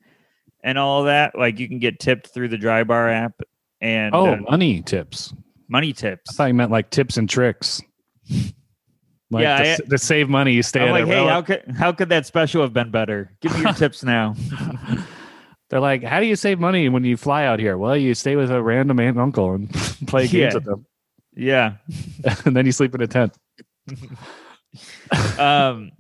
[0.64, 3.42] and all that like you can get tipped through the dry bar app
[3.82, 5.34] and oh, uh, money tips.
[5.68, 6.30] money tips.
[6.32, 7.82] I thought you meant like tips and tricks.
[9.32, 11.64] Like Yeah, to, I- to save money, you stay I'm at like hey how could
[11.78, 14.36] how could that special have been better give me your tips now
[15.72, 18.36] They're like, "How do you save money when you fly out here?" Well, you stay
[18.36, 19.74] with a random aunt and uncle and
[20.08, 20.54] play games Yeah.
[20.54, 20.86] with them,
[21.36, 21.74] yeah
[22.46, 23.38] and then you sleep in a tent.
[25.40, 25.92] um,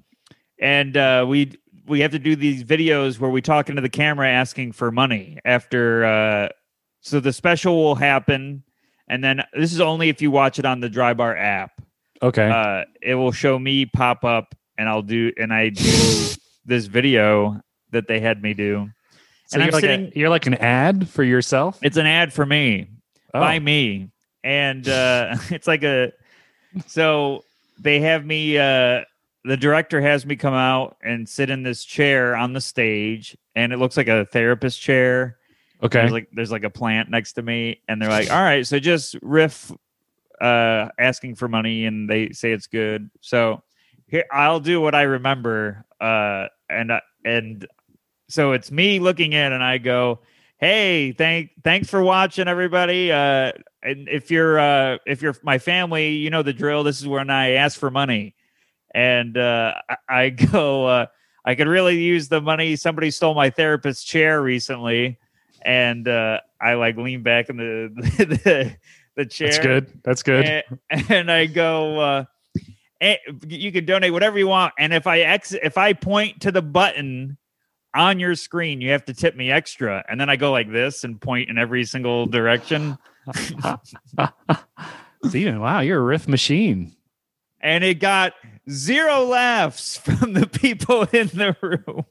[0.59, 1.53] and uh, we
[1.87, 5.37] we have to do these videos where we talk into the camera asking for money
[5.45, 6.05] after.
[6.05, 6.49] Uh,
[7.01, 8.63] so the special will happen,
[9.07, 11.79] and then this is only if you watch it on the Dry Bar app.
[12.21, 12.49] Okay.
[12.49, 15.83] Uh, it will show me pop up, and I'll do and I do
[16.65, 18.89] this video that they had me do.
[19.47, 20.05] so and you're I'm like sitting.
[20.07, 21.77] a, you're like an ad for yourself.
[21.83, 22.87] it's an ad for me
[23.33, 23.39] Oh.
[23.41, 24.09] by me
[24.45, 26.13] and uh it's like a
[26.87, 27.43] so
[27.79, 29.01] they have me uh
[29.43, 33.73] the director has me come out and sit in this chair on the stage and
[33.73, 35.37] it looks like a therapist chair
[35.83, 35.99] Okay.
[35.99, 38.79] there's like there's like a plant next to me and they're like all right so
[38.79, 39.71] just riff
[40.39, 43.61] uh asking for money and they say it's good so
[44.07, 47.67] here i'll do what i remember uh and uh, and
[48.29, 50.19] so it's me looking in and i go
[50.59, 53.51] hey thank thanks for watching everybody uh
[53.83, 57.29] and if you're uh if you're my family you know the drill this is when
[57.29, 58.33] i ask for money
[58.93, 61.05] and uh i, I go uh
[61.43, 65.17] i could really use the money somebody stole my therapist's chair recently
[65.63, 67.91] and uh i like lean back in the
[68.25, 68.75] the,
[69.15, 70.01] the chair That's good.
[70.03, 70.63] That's good.
[70.89, 72.25] and, and I go, uh,
[73.47, 74.73] you can donate whatever you want.
[74.77, 77.37] And if I ex, if I point to the button
[77.95, 80.03] on your screen, you have to tip me extra.
[80.09, 82.97] And then I go like this and point in every single direction.
[85.25, 86.95] Steven, wow, you're a riff machine.
[87.61, 88.33] And it got
[88.69, 92.05] zero laughs from the people in the room.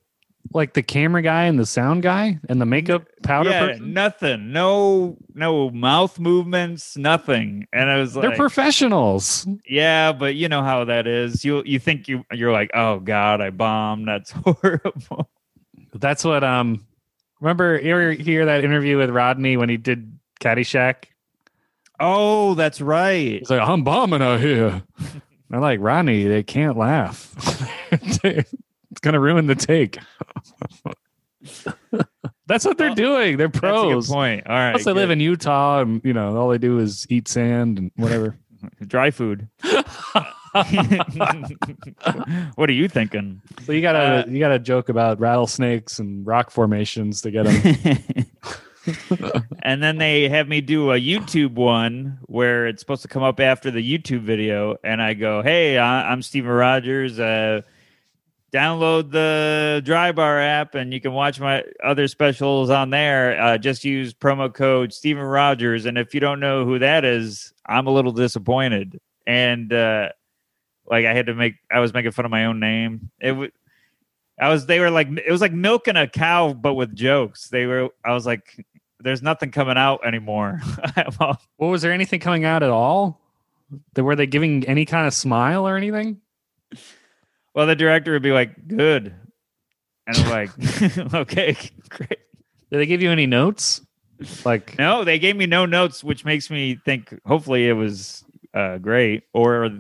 [0.52, 3.92] Like the camera guy and the sound guy and the makeup powder yeah, person.
[3.92, 4.52] nothing.
[4.52, 7.66] No, no mouth movements, nothing.
[7.72, 9.48] And I was like, They're professionals.
[9.66, 11.44] Yeah, but you know how that is.
[11.44, 14.06] You you think you you're like, oh god, I bombed.
[14.06, 15.28] That's horrible.
[15.94, 16.84] That's what um
[17.40, 21.04] remember you ever hear that interview with Rodney when he did Caddyshack?
[22.00, 23.38] Oh, that's right.
[23.38, 24.82] He's like, I'm bombing out here.
[25.50, 27.32] They're like, Rodney, they can't laugh.
[27.92, 29.98] it's gonna ruin the take.
[32.46, 33.36] That's what they're doing.
[33.36, 34.08] They're That's a good pros.
[34.08, 34.46] point.
[34.46, 37.28] All right, Plus, they live in Utah, and you know all they do is eat
[37.28, 38.36] sand and whatever.
[38.86, 39.48] dry food.
[42.54, 43.40] what are you thinking?
[43.64, 47.46] So you gotta Uh, you got a joke about rattlesnakes and rock formations to get
[47.46, 48.26] them.
[49.62, 53.40] and then they have me do a YouTube one where it's supposed to come up
[53.40, 57.18] after the YouTube video, and I go, "Hey, I- I'm Steven Rogers.
[57.18, 57.62] Uh,
[58.52, 63.40] download the Dry Bar app, and you can watch my other specials on there.
[63.40, 67.52] Uh, just use promo code Steven Rogers, and if you don't know who that is,
[67.66, 70.10] I'm a little disappointed." And uh,
[70.86, 73.10] like I had to make, I was making fun of my own name.
[73.20, 73.50] It was.
[74.36, 77.48] I was they were like it was like milking a cow but with jokes.
[77.50, 78.66] They were I was like
[78.98, 80.60] there's nothing coming out anymore.
[81.20, 83.20] well, was there anything coming out at all?
[83.96, 86.20] Were they giving any kind of smile or anything?
[87.54, 89.14] well, the director would be like, "Good,"
[90.08, 90.50] and I'm like,
[91.14, 91.56] "Okay,
[91.88, 92.18] great."
[92.70, 93.82] Did they give you any notes?
[94.44, 98.78] Like No, they gave me no notes, which makes me think hopefully it was uh,
[98.78, 99.24] great.
[99.32, 99.70] Or,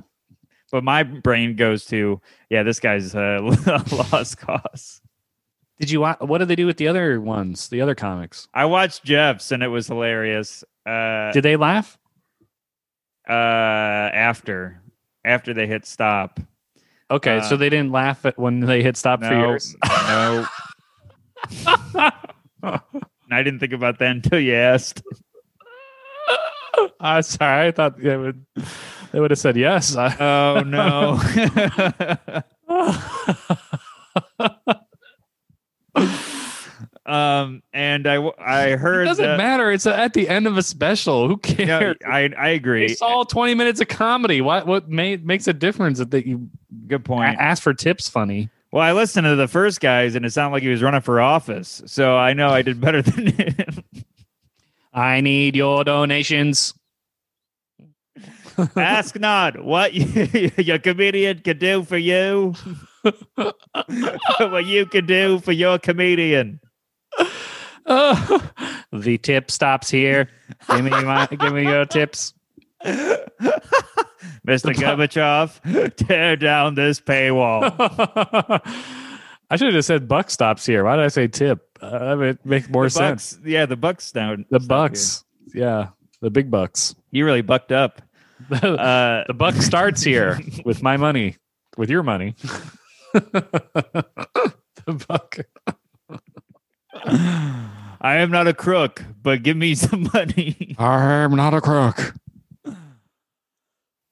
[0.74, 3.38] but my brain goes to, yeah, this guy's uh,
[4.12, 5.00] lost cause.
[5.78, 8.48] Did you wa- what did they do with the other ones, the other comics?
[8.52, 10.64] I watched Jeff's and it was hilarious.
[10.84, 11.96] Uh, Did they laugh?
[13.28, 14.82] uh, after
[15.24, 16.40] after they hit stop.
[17.08, 19.76] Okay, uh, so they didn't laugh at when they hit stop for No, yours.
[19.84, 20.46] no.
[22.64, 25.02] I didn't think about that until you asked.
[27.00, 27.68] I'm sorry.
[27.68, 28.44] I thought they would
[29.14, 29.94] they would have said yes.
[30.20, 31.20] Oh no.
[37.06, 38.16] um, and I
[38.70, 39.70] it heard it doesn't that, matter.
[39.70, 41.28] It's at the end of a special.
[41.28, 41.96] Who Yeah, cares?
[42.06, 42.88] I I They agree.
[42.94, 44.40] saw 20 minutes of comedy.
[44.40, 46.48] What what made, makes a difference that you
[46.88, 47.36] Good point.
[47.38, 48.48] ask for tips funny?
[48.72, 51.20] Well, I listened to the first guys, and it sounded like he was running for
[51.20, 51.82] office.
[51.86, 53.84] So I know I did better than him.
[54.92, 56.74] I need your donations.
[58.76, 62.54] Ask not what you, your comedian can do for you,
[64.38, 66.60] what you can do for your comedian.
[67.86, 68.40] Uh,
[68.92, 70.28] the tip stops here.
[70.70, 72.34] Give me my, give me your tips.
[72.84, 74.74] Mr.
[74.74, 77.62] Gorbachev, tear down this paywall.
[79.50, 80.84] I should have just said buck stops here.
[80.84, 81.78] Why did I say tip?
[81.80, 83.38] Uh, that would make more sense.
[83.44, 84.46] yeah, the bucks down.
[84.50, 85.88] The bucks, yeah,
[86.20, 86.94] the big bucks.
[87.10, 88.00] You really bucked up.
[88.62, 91.36] Uh, the buck starts here with my money,
[91.76, 92.34] with your money.
[93.12, 94.04] the
[95.08, 95.38] buck.
[98.00, 100.74] I am not a crook, but give me some money.
[100.78, 102.14] I'm not a crook.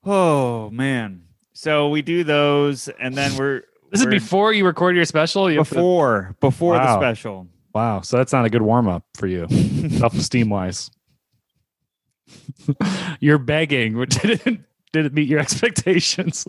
[0.05, 1.25] oh man.
[1.53, 5.51] So we do those, and then we're This is we're- before you record your special.
[5.51, 7.49] You have to- before before the special.
[7.75, 9.47] wow, so that's not a good warm up for you,
[9.99, 10.91] self esteem wise.
[13.21, 16.47] You're begging, which didn't didn't meet your expectations.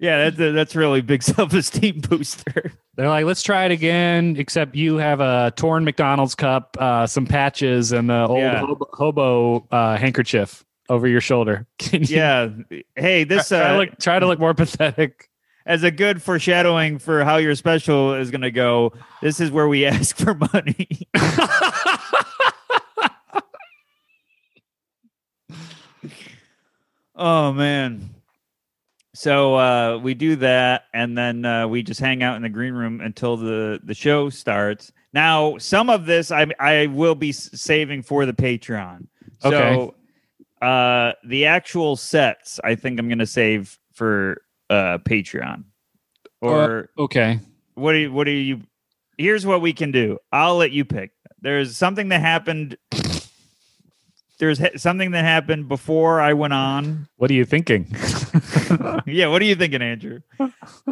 [0.00, 2.72] Yeah, that's that's really big self esteem booster.
[2.94, 7.26] They're like, let's try it again, except you have a torn McDonald's cup, uh, some
[7.26, 8.60] patches, and the old Yeah.
[8.60, 11.66] hobo, hobo uh, handkerchief over your shoulder.
[11.78, 12.48] Can you Yeah.
[12.94, 15.27] Hey, this try, uh, to look, try to look more pathetic?
[15.68, 18.92] As a good foreshadowing for how your special is going to go.
[19.22, 20.88] This is where we ask for money.
[27.14, 28.10] oh man.
[29.14, 32.74] So uh, we do that, and then uh, we just hang out in the green
[32.74, 34.92] room until the the show starts.
[35.12, 39.08] Now, some of this I I will be saving for the Patreon.
[39.40, 39.90] So, Okay.
[40.62, 45.64] uh, the actual sets, I think I'm going to save for uh, Patreon.
[46.40, 47.40] Or Okay.
[47.74, 48.60] what do you, what do you?
[49.16, 50.18] Here's what we can do.
[50.30, 51.10] I'll let you pick.
[51.40, 52.76] There's something that happened.
[54.38, 57.08] There's ha- something that happened before I went on.
[57.16, 57.88] What are you thinking?
[59.06, 60.20] yeah, what are you thinking, Andrew?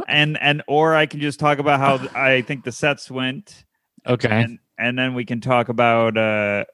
[0.09, 3.65] And and or I can just talk about how I think the sets went,
[4.05, 4.29] okay.
[4.43, 6.17] and and then we can talk about.
[6.17, 6.65] uh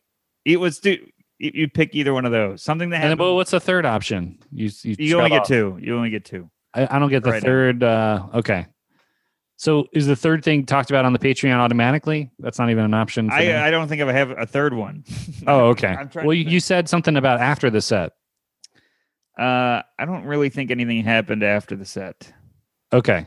[0.47, 0.97] It was do
[1.39, 2.63] you, pick either one of those.
[2.63, 3.21] Something that And happened.
[3.21, 4.39] well, what's the third option?
[4.51, 5.79] You you, you only scrub get two.
[5.83, 6.49] You only get two.
[6.75, 7.47] I, I don't get the right now.
[7.47, 7.83] third.
[7.83, 8.67] Uh, okay.
[9.57, 12.31] So is the third thing talked about on the Patreon automatically?
[12.39, 13.31] That's not even an option.
[13.31, 15.05] I I don't think I have a third one.
[15.47, 15.97] oh, okay.
[16.17, 18.13] Well, you, you said something about after the set.
[19.39, 22.33] Uh, I don't really think anything happened after the set.
[22.93, 23.27] Okay.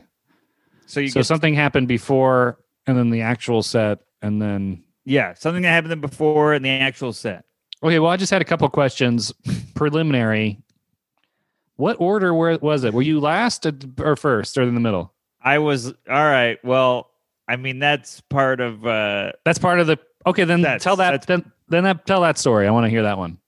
[0.86, 5.34] So you so get something happened before and then the actual set and then yeah,
[5.34, 7.44] something that happened before and the actual set.
[7.82, 9.32] okay well i just had a couple questions
[9.74, 10.58] preliminary
[11.76, 13.66] what order were, was it were you last
[14.00, 15.12] or first or in the middle
[15.42, 16.58] I was all right.
[16.64, 17.10] Well,
[17.48, 21.50] I mean that's part of uh that's part of the okay then tell that then
[21.68, 23.38] then that, tell that story i want to hear that one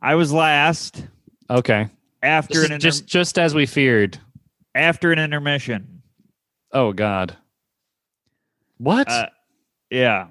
[0.00, 1.04] I was last
[1.50, 1.88] Okay.
[2.22, 4.18] after This an inter- just just as we feared.
[4.74, 6.02] after an intermission.
[6.72, 7.36] Oh God.
[8.78, 9.08] What?
[9.10, 9.26] Uh,
[9.90, 10.28] yeah.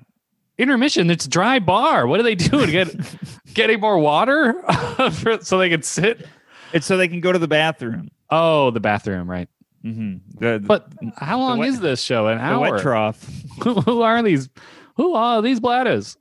[0.58, 1.10] Intermission.
[1.10, 2.08] It's dry bar.
[2.08, 2.72] What are they doing?
[2.72, 2.96] Get
[3.54, 4.64] getting more water
[5.42, 6.26] so they can sit.
[6.74, 8.10] It's so they can go to the bathroom.
[8.30, 9.48] Oh, the bathroom, right?
[9.84, 12.28] hmm The, But how long wet- is this show?
[12.28, 12.72] An the hour.
[12.72, 13.24] wet trough.
[13.64, 14.50] who, are these?
[14.98, 16.18] Who are these bladders?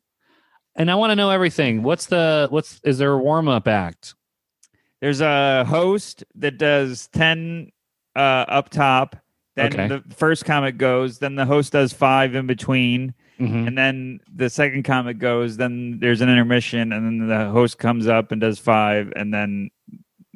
[0.77, 1.83] And I want to know everything.
[1.83, 4.15] What's the what's is there a warm up act?
[5.01, 7.71] There's a host that does 10
[8.15, 9.17] uh, up top.
[9.57, 9.89] Then Okay.
[9.89, 11.19] the first comic goes.
[11.19, 13.15] Then the host does five in between.
[13.41, 13.69] Mhm.
[13.69, 15.57] And then the second comic goes.
[15.57, 16.93] Then there's an intermission.
[16.93, 19.13] And then the host comes up and does five.
[19.17, 19.71] And then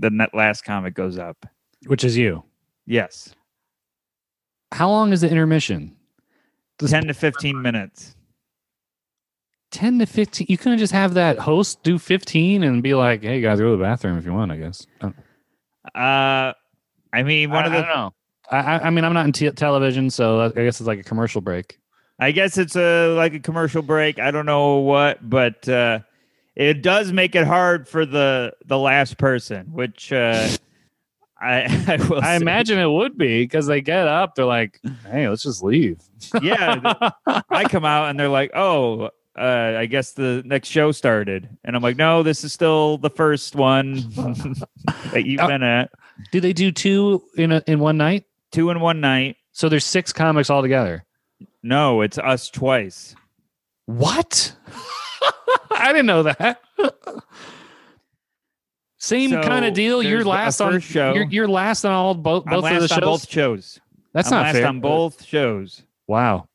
[0.01, 1.47] the that last comic goes up.
[1.87, 2.43] Which is you.
[2.87, 3.35] Yes.
[4.73, 5.97] How long is the intermission?
[6.79, 8.17] Does 10 to 15 minutes.
[9.73, 13.41] 10 to 15 you couldn't just have that host do 15 and be like hey
[13.41, 16.53] guys go to the bathroom if you want i guess I, Uh,
[17.13, 17.79] I mean, one I, of the.
[17.79, 18.15] I don't know
[18.51, 21.05] I, I- I mean i'm not in t- television so i guess it's like a
[21.05, 21.79] commercial break
[22.19, 24.19] I guess it's a like a commercial break.
[24.19, 26.01] I don't know what, but uh,
[26.61, 30.49] it does make it hard for the the last person, which uh,
[31.41, 32.21] I I will.
[32.23, 34.79] i imagine it would be because they get up they're like
[35.11, 35.99] hey let's just leave
[36.43, 37.11] Yeah,
[37.49, 41.75] I come out and they're like, "Oh, uh, I guess the next show started," and
[41.75, 43.95] I'm like, "No, this is still the first one
[45.13, 45.47] that you've Oh.
[45.49, 45.91] been at.
[46.31, 49.37] do they do two in a, in one night Two in one night.
[49.53, 51.05] so there's six comics all together.
[51.63, 53.15] No, it's us twice.
[53.87, 54.55] what
[55.81, 56.61] i didn't know that
[58.99, 61.15] same So, kind of deal you're a last on show.
[61.15, 63.81] you're, you're last on all both both of the shows both shows.
[64.13, 65.83] that's I'm not last fair on both shows.
[66.07, 66.47] wow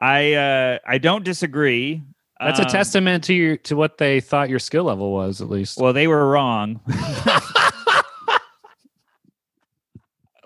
[0.00, 2.02] I uh, I don't disagree.
[2.38, 5.50] That's a Um, testament to your to what they thought your skill level was, at
[5.50, 5.76] least.
[5.80, 6.80] Well, they were wrong.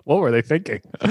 [0.05, 0.81] what were they thinking?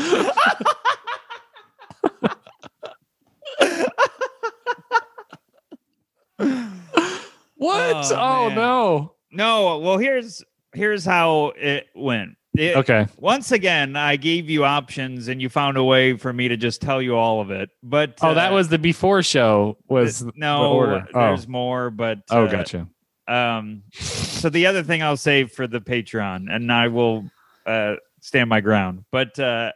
[7.62, 8.12] what?
[8.12, 9.14] Oh, Oh, no.
[9.31, 10.42] no, well here's
[10.75, 12.37] here's how it went.
[12.57, 13.07] It- Okay.
[13.16, 16.83] Once again, I gave you options, and you found a way for me to just
[16.83, 17.70] tell you all of it.
[17.83, 19.79] But Oh, that uh, was the before show.
[19.88, 20.72] Was th- the no.
[20.72, 21.07] order.
[21.14, 21.20] Oh.
[21.29, 22.88] There's more, but Oh, uh, gotcha.
[23.29, 27.25] Um, so the other thing I'll say for the Patreon, and I will
[27.64, 29.05] uh, stand my ground.
[29.11, 29.72] But uh,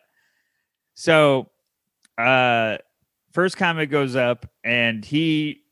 [0.95, 1.49] so,
[2.19, 2.79] uh,
[3.33, 5.63] first comic goes up, and he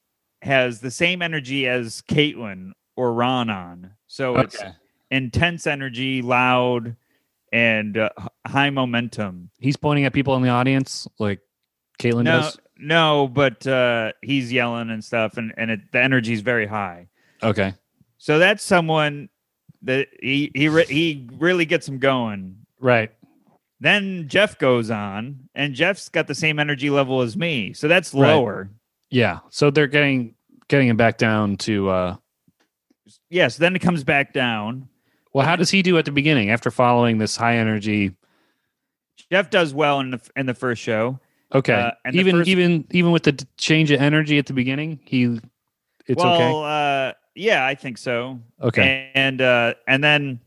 [0.45, 3.91] has the same energy as Caitlin or Ron on.
[4.07, 4.63] So it's
[5.11, 6.97] intense energy, loud,
[7.53, 8.11] and uh,
[8.47, 9.51] high momentum.
[9.59, 11.41] He's pointing at people in the audience, like
[11.99, 12.59] Caitlin No, does.
[12.79, 17.09] no, but uh, he's yelling and stuff, and and it, the energy is very high.
[17.43, 17.75] Okay.
[18.19, 19.29] So that's someone
[19.83, 22.57] that he he re- he really gets him going.
[22.81, 23.11] Right.
[23.81, 28.15] Then Jeff goes on, and Jeff's got the same energy level as me, so that's
[28.15, 28.69] Right.
[29.15, 29.39] Yeah.
[29.51, 30.35] So they're getting
[30.69, 31.89] getting him back down to.
[31.89, 32.17] uh
[33.31, 33.57] Yes.
[33.57, 34.89] Then it comes back down.
[35.33, 38.13] Well, how does he do at the beginning after following this high energy?
[39.31, 41.21] Jeff does well in the in the first show.
[41.55, 41.75] Okay.
[41.75, 45.39] Uh, and even first- even even with the change of energy at the beginning, he
[46.07, 47.09] it's well, okay.
[47.09, 48.41] uh, yeah, I think so.
[48.61, 49.11] Okay.
[49.15, 50.41] And uh, and then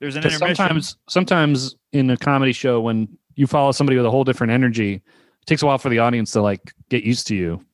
[0.00, 0.56] there's an intermission.
[0.56, 4.94] sometimes sometimes in a comedy show when you follow somebody with a whole different energy,
[4.94, 7.64] it takes a while for the audience to like get used to you.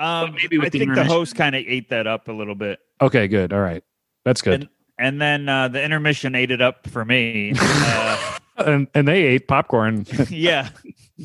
[0.00, 2.54] Um, maybe with I the think the host kind of ate that up a little
[2.56, 2.80] bit.
[3.00, 3.52] Okay, good.
[3.52, 3.84] All right.
[4.24, 4.62] That's good.
[4.62, 7.52] And, and then uh, the intermission ate it up for me.
[7.56, 10.68] Uh, And and, they ate popcorn yeah.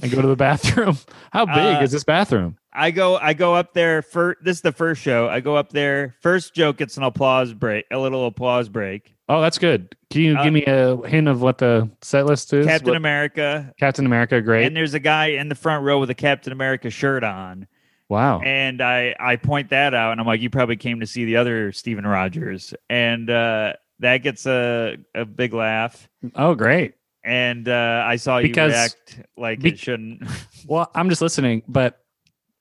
[0.00, 0.96] and go to the bathroom.
[1.32, 2.56] How big Uh, is this bathroom?
[2.78, 5.28] I go I go up there for this is the first show.
[5.28, 6.16] I go up there.
[6.22, 9.14] First joke gets an applause break, a little applause break.
[9.28, 9.94] Oh, that's good.
[10.10, 12.64] Can you uh, give me a hint of what the set list is?
[12.66, 13.74] Captain What- America.
[13.78, 14.64] Captain America, great.
[14.66, 17.66] And there's a guy in the front row with a Captain America shirt on.
[18.08, 18.40] wow.
[18.40, 21.36] And I I point that out and I'm like, you probably came to see the
[21.36, 22.72] other Steven Rogers.
[22.88, 26.08] And uh that gets a, a big laugh.
[26.36, 26.94] Oh, great.
[27.24, 30.22] And uh I saw you Because- react like be- it shouldn't.
[30.66, 31.98] Well, I'm just listening, but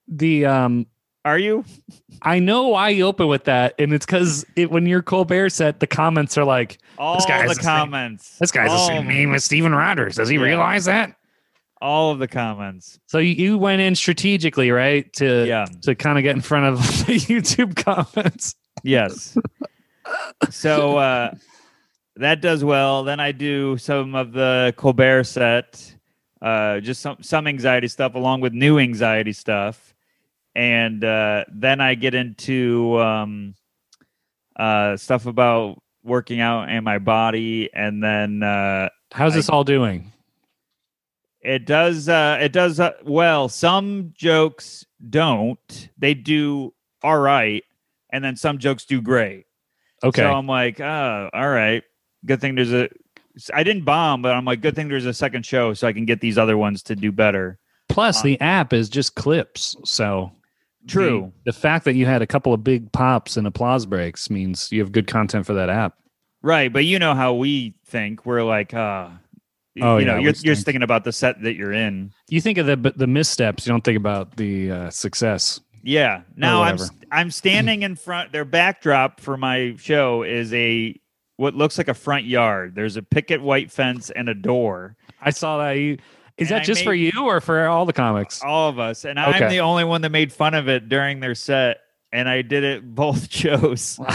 [0.08, 0.86] the um
[1.26, 1.66] Are you?
[2.22, 5.80] I know why you open with that, and it's because it, when you're Colbert set,
[5.80, 8.38] the comments are like, All guy's the the same- comments.
[8.40, 10.16] "This guy's the all, same name as Steven Rogers.
[10.16, 10.42] Does he Yeah.
[10.44, 11.14] realize that?"
[11.80, 13.00] all of the comments.
[13.06, 15.66] So you, you went in strategically, right, to Yeah.
[15.84, 18.56] to kind of get in front of the YouTube comments.
[18.84, 19.38] Yes.
[20.50, 21.32] so uh
[22.16, 23.04] that does well.
[23.04, 25.94] Then I do some of the Colbert set,
[26.42, 29.94] uh just some some anxiety stuff along with new anxiety stuff.
[30.58, 33.54] And uh, then I get into um,
[34.56, 40.12] uh, stuff about working out and my body, and then uh, How's this all doing?
[41.42, 43.50] it does uh, it does uh, well.
[43.50, 47.64] Some jokes don't; they do all right,
[48.12, 49.46] and then some jokes do great.
[50.04, 50.24] Okay.
[50.24, 51.84] So I'm like, oh, all right.
[52.26, 52.90] Good thing there's a.
[53.54, 56.06] I didn't bomb, but I'm like, good thing there's a second show so I can
[56.06, 57.60] get these other ones to do better.
[57.90, 59.76] Plus, uh, the app is just clips.
[59.86, 60.32] So
[60.88, 61.32] True.
[61.44, 64.72] The, the fact that you had a couple of big pops and applause breaks means
[64.72, 65.98] you have good content for that app.
[66.42, 68.26] Right, but you know how we think.
[68.26, 69.10] We're like, uh
[69.82, 72.12] Oh, you know, yeah, you're you're thinking about the set that you're in.
[72.30, 73.66] You think of the the missteps.
[73.66, 75.60] You don't think about the uh, success.
[75.84, 76.22] Yeah.
[76.36, 76.78] Now I'm.
[77.12, 78.32] I'm standing in front.
[78.32, 81.00] Their backdrop for my show is a
[81.38, 82.76] what looks like a front yard.
[82.76, 84.96] There's a picket white fence and a door.
[85.22, 85.72] I saw that.
[85.74, 85.98] You,
[86.38, 88.42] is And that just for you or for all the comics?
[88.44, 91.36] All of us, and I'm the only one that made fun of it during their
[91.36, 91.78] set.
[92.14, 94.00] And I did it both shows.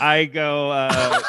[0.00, 0.70] I go.
[0.70, 0.88] Uh,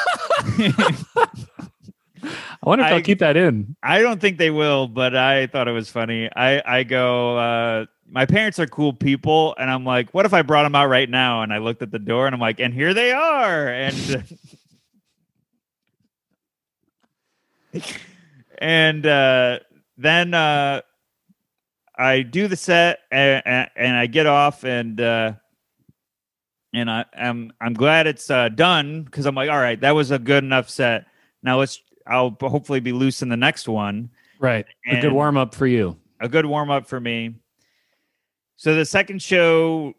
[2.22, 3.76] I wonder if I- they'll keep that in.
[3.82, 6.28] I don't think they will, but I thought it was funny.
[6.34, 7.38] I I go.
[7.38, 10.88] Uh, my parents are cool people, and I'm like, what if I brought them out
[10.88, 11.42] right now?
[11.42, 14.24] And I looked at the door, and I'm like, and here they are, and
[18.58, 19.58] and uh,
[19.96, 20.80] then uh,
[21.96, 25.32] I do the set, and, and, and I get off, and uh,
[26.74, 30.10] and I, I'm I'm glad it's uh, done because I'm like, all right, that was
[30.10, 31.06] a good enough set.
[31.42, 31.80] Now let's.
[32.06, 34.08] I'll hopefully be loose in the next one
[34.40, 34.64] Right.
[34.90, 35.94] a good warm up for you.
[36.20, 37.34] a good warm up for me.
[38.56, 39.92] So the second show,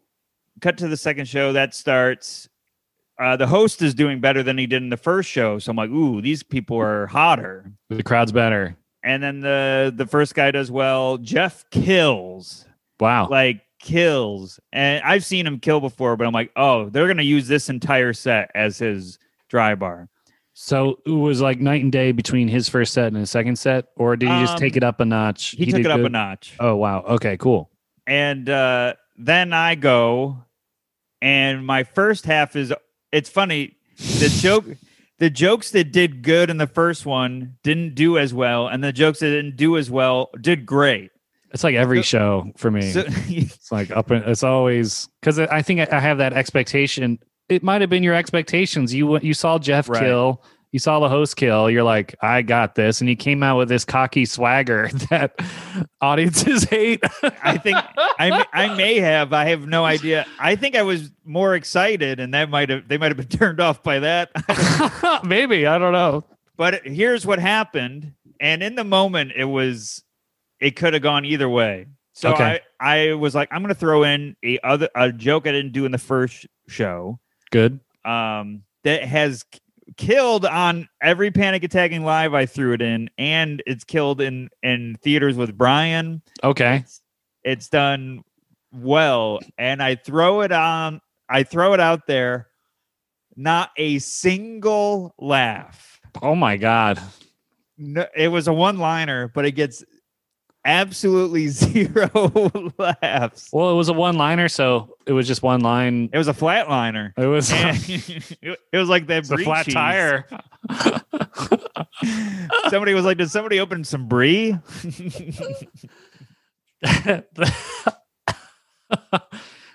[0.60, 2.48] cut to the second show that starts.
[3.20, 5.76] Uh, the host is doing better than he did in the first show, so I'm
[5.76, 7.70] like, ooh, these people are hotter.
[7.90, 8.76] The crowd's better.
[9.04, 11.18] And then the the first guy does well.
[11.18, 12.66] Jeff kills,
[12.98, 13.28] Wow.
[13.28, 17.46] like kills, and I've seen him kill before, but I'm like, oh, they're gonna use
[17.48, 19.18] this entire set as his
[19.48, 20.08] dry bar.
[20.54, 23.86] So it was like night and day between his first set and his second set,
[23.96, 25.50] or did he just Um, take it up a notch?
[25.50, 26.54] He, took did it up a notch.
[26.60, 27.02] Oh wow.
[27.02, 27.36] Okay.
[27.38, 27.70] Cool.
[28.06, 30.44] and uh, then I go,
[31.22, 32.72] and my first half is
[33.12, 33.76] it's funny.
[33.98, 34.64] The joke,
[35.18, 38.92] the jokes that did good in the first one didn't do as well, and the
[38.92, 41.10] jokes that didn't do as well did great.
[41.52, 42.92] It's like every So- show for me.
[42.92, 44.10] So, It's like up.
[44.10, 47.18] in- It's always because I think I have that expectation.
[47.48, 48.94] It might have been your expectations.
[48.94, 50.00] You you saw Jeff Right.
[50.02, 50.42] kill.
[50.72, 51.68] You saw the host kill.
[51.68, 55.34] You're like, I got this, and he came out with this cocky swagger that
[56.00, 57.02] audiences hate.
[57.42, 57.76] I think
[58.18, 60.26] I may, I may have I have no idea.
[60.38, 63.60] I think I was more excited, and that might have they might have been turned
[63.60, 64.30] off by that.
[65.24, 66.24] maybe I don't know.
[66.56, 70.04] But here's what happened, and in the moment, it was
[70.60, 71.86] it could have gone either way.
[72.12, 72.60] So Okay.
[72.78, 75.72] I I was like, I'm going to throw in a other a joke I didn't
[75.72, 77.18] do in the first show,
[77.50, 77.80] Good.
[78.04, 79.44] um, that has
[79.96, 82.34] killed on every Panic Attacking Live.
[82.34, 86.22] I threw it in, and it's killed in in theaters with Brian.
[86.44, 86.76] Okay.
[86.76, 87.00] It's,
[87.44, 88.22] it's done
[88.72, 91.00] well, and I throw it on.
[91.28, 92.48] I throw it out there.
[93.36, 97.00] Not a single laugh Oh my god.
[97.78, 99.84] no, it was a one liner, but it gets
[100.64, 103.50] absolutely zero laughs.
[103.52, 106.10] Well, it was a one liner, so it was just one line.
[106.12, 107.12] It was a flat liner.
[107.16, 109.74] It was it was like that brie flat cheese.
[109.74, 110.26] tire.
[112.68, 114.56] Somebody was like, "Did somebody open some brie?"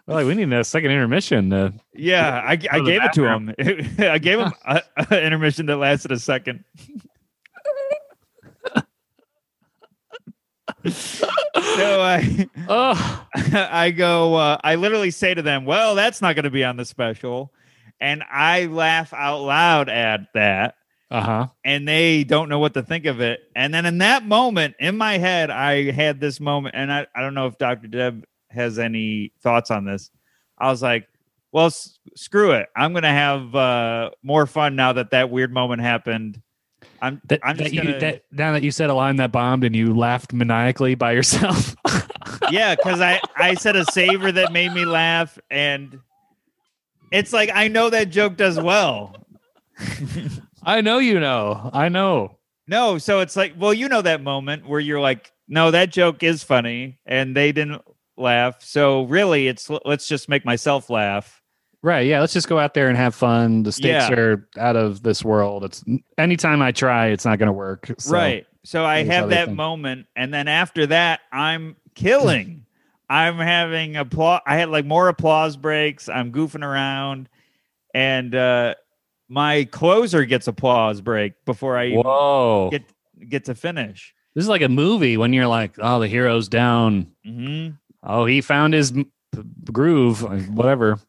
[0.07, 1.51] We're like, we need a second intermission.
[1.51, 3.55] Uh, yeah, I, I to gave it to him.
[3.97, 6.63] I gave him a, a intermission that lasted a second.
[10.91, 11.27] So
[12.01, 16.49] I oh, I go, uh, I literally say to them, well, that's not going to
[16.51, 17.51] be on the special.
[17.99, 20.75] And I laugh out loud at that.
[21.09, 21.47] uh huh.
[21.63, 23.39] And they don't know what to think of it.
[23.55, 26.75] And then in that moment, in my head, I had this moment.
[26.77, 27.87] And I, I don't know if Dr.
[27.87, 30.11] Deb has any thoughts on this.
[30.57, 31.07] I was like,
[31.51, 32.67] well, s- screw it.
[32.75, 36.41] I'm going to have uh, more fun now that that weird moment happened.
[37.01, 37.99] I'm, That, I'm that just you, going to.
[37.99, 41.75] that, now that you said a line that bombed and you laughed maniacally by yourself.
[42.51, 45.99] yeah, because I I said a saver that made me laugh, and
[47.11, 49.15] it's like I know that joke does well.
[50.63, 51.69] I know you know.
[51.73, 52.37] I know.
[52.67, 56.23] No, so it's like, well, you know that moment where you're like, no, that joke
[56.23, 57.81] is funny, and they didn't
[58.17, 58.63] laugh.
[58.63, 61.41] So really, it's let's just make myself laugh.
[61.85, 62.07] Right.
[62.07, 62.19] Yeah.
[62.19, 63.61] Let's just go out there and have fun.
[63.61, 64.13] The stakes Yeah.
[64.15, 65.63] are out of this world.
[65.63, 65.83] It's
[66.17, 67.91] anytime I try, it's not going to work.
[67.99, 68.47] So, right.
[68.63, 69.55] So I have that think.
[69.57, 72.65] moment, and then after that, I'm killing.
[73.09, 74.41] I'm having applause.
[74.47, 76.09] I had like more applause breaks.
[76.09, 77.29] I'm goofing around,
[77.93, 78.73] and uh,
[79.29, 82.69] my closer gets applause break before I even Whoa.
[82.71, 82.81] get
[83.29, 84.15] get to finish.
[84.33, 87.11] This is like a movie when you're like, oh, the hero's down.
[87.23, 87.67] hmm
[88.01, 88.91] Oh, he found his
[89.71, 90.99] groove, whatever.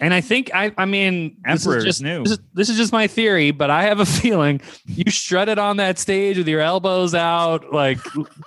[0.00, 2.22] And I think I, I mean, this is just new.
[2.22, 5.76] This is, this is just my theory, but I have a feeling you strutted on
[5.76, 7.98] that stage with your elbows out, like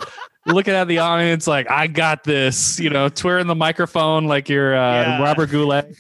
[0.46, 4.76] looking at the audience, like I got this, you know, twirling the microphone like you're
[4.76, 5.24] uh, Yeah.
[5.24, 5.96] Robert Goulet.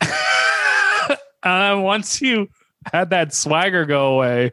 [1.42, 2.48] uh, once you
[2.92, 4.52] had that swagger go away,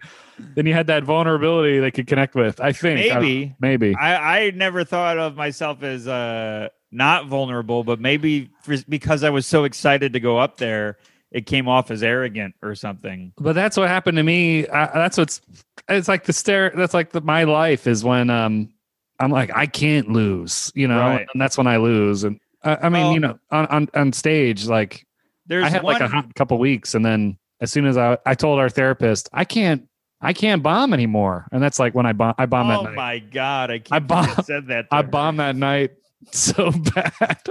[0.55, 2.59] then you had that vulnerability they could connect with.
[2.59, 3.95] I think I Maybe maybe.
[3.95, 9.29] I, I never thought of myself as uh, not vulnerable, but maybe for, because I
[9.29, 10.97] was so excited to go up there,
[11.31, 13.33] it came off as arrogant or something.
[13.37, 14.67] but that's what happened to me.
[14.67, 15.41] I, that's what's
[15.89, 16.71] it's like the stare.
[16.75, 18.69] That's like the, my life is when um
[19.19, 21.27] I'm like I can't lose, you know, Right.
[21.33, 22.23] and that's when I lose.
[22.23, 25.05] And I, I mean, Well- you know, on, on on stage, like
[25.47, 28.33] There's I had one, like a couple weeks, and then as soon as I I
[28.33, 29.87] told our therapist I can't
[30.21, 32.91] I can't bomb anymore, and that's like when I bomb I bomb oh that night.
[32.93, 33.69] Oh my god!
[33.71, 34.85] I can't I bomb- said that.
[34.91, 35.91] I bombed that night
[36.31, 37.41] so bad.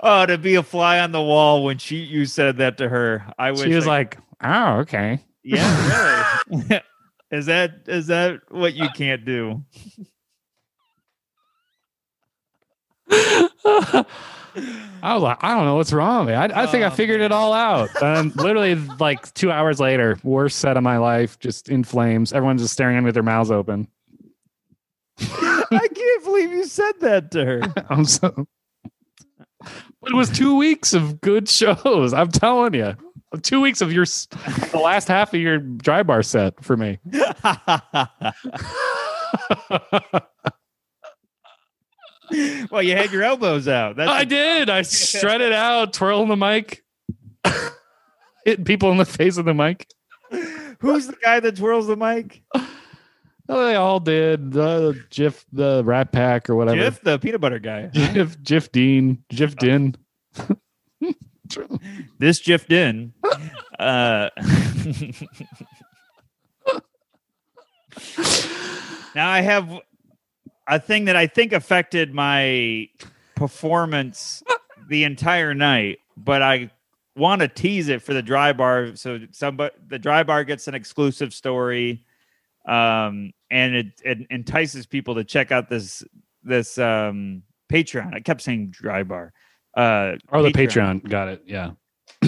[0.00, 3.24] oh, to be a fly on the wall when she you said that to her.
[3.38, 6.80] I wish She was I- like, "Oh, okay." "Yeah, really."
[7.30, 9.62] is that is that what you can't do?
[15.02, 16.34] I was like, I don't know what's wrong with me.
[16.34, 17.90] I, I think I Oh, figured it all out.
[18.02, 22.32] And literally, like two hours later, worst set of my life, just in flames.
[22.32, 23.88] Everyone's just staring at me with their mouths open.
[25.20, 27.60] I can't believe you said that to her.
[27.90, 28.46] I'm so.
[30.00, 32.12] But it was two weeks of good shows.
[32.14, 32.94] I'm telling you,
[33.42, 36.98] two weeks of your the last half of your dry bar set for me.
[42.70, 43.96] well, you had your elbows out.
[43.96, 44.70] That's I did.
[44.70, 46.84] I strutted out, twirling the mic,
[48.44, 49.88] hitting people in the face with the mic.
[50.80, 52.42] Who's the guy that twirls the mic?
[53.48, 54.50] Oh, they all did.
[54.50, 56.78] The Jif, the Rat Pack, or whatever.
[56.78, 57.90] Jiff, the peanut butter guy.
[57.94, 59.94] Jif, Jif Dean, Jif Din.
[62.18, 63.12] This Jiff Din.
[63.78, 64.30] Uh,
[69.14, 69.80] now I have
[70.66, 72.88] a thing that I think affected my
[73.34, 74.42] performance
[74.88, 76.70] the entire night, but I
[77.16, 78.94] want to tease it for the dry bar.
[78.96, 82.04] So somebody, the dry bar gets an exclusive story,
[82.66, 86.02] um, and it, it entices people to check out this
[86.42, 87.42] this um,
[87.72, 88.14] Patreon.
[88.14, 89.32] I kept saying dry bar.
[89.76, 91.08] Uh, Oh, the Patreon.
[91.08, 91.42] Got it.
[91.46, 91.72] Yeah.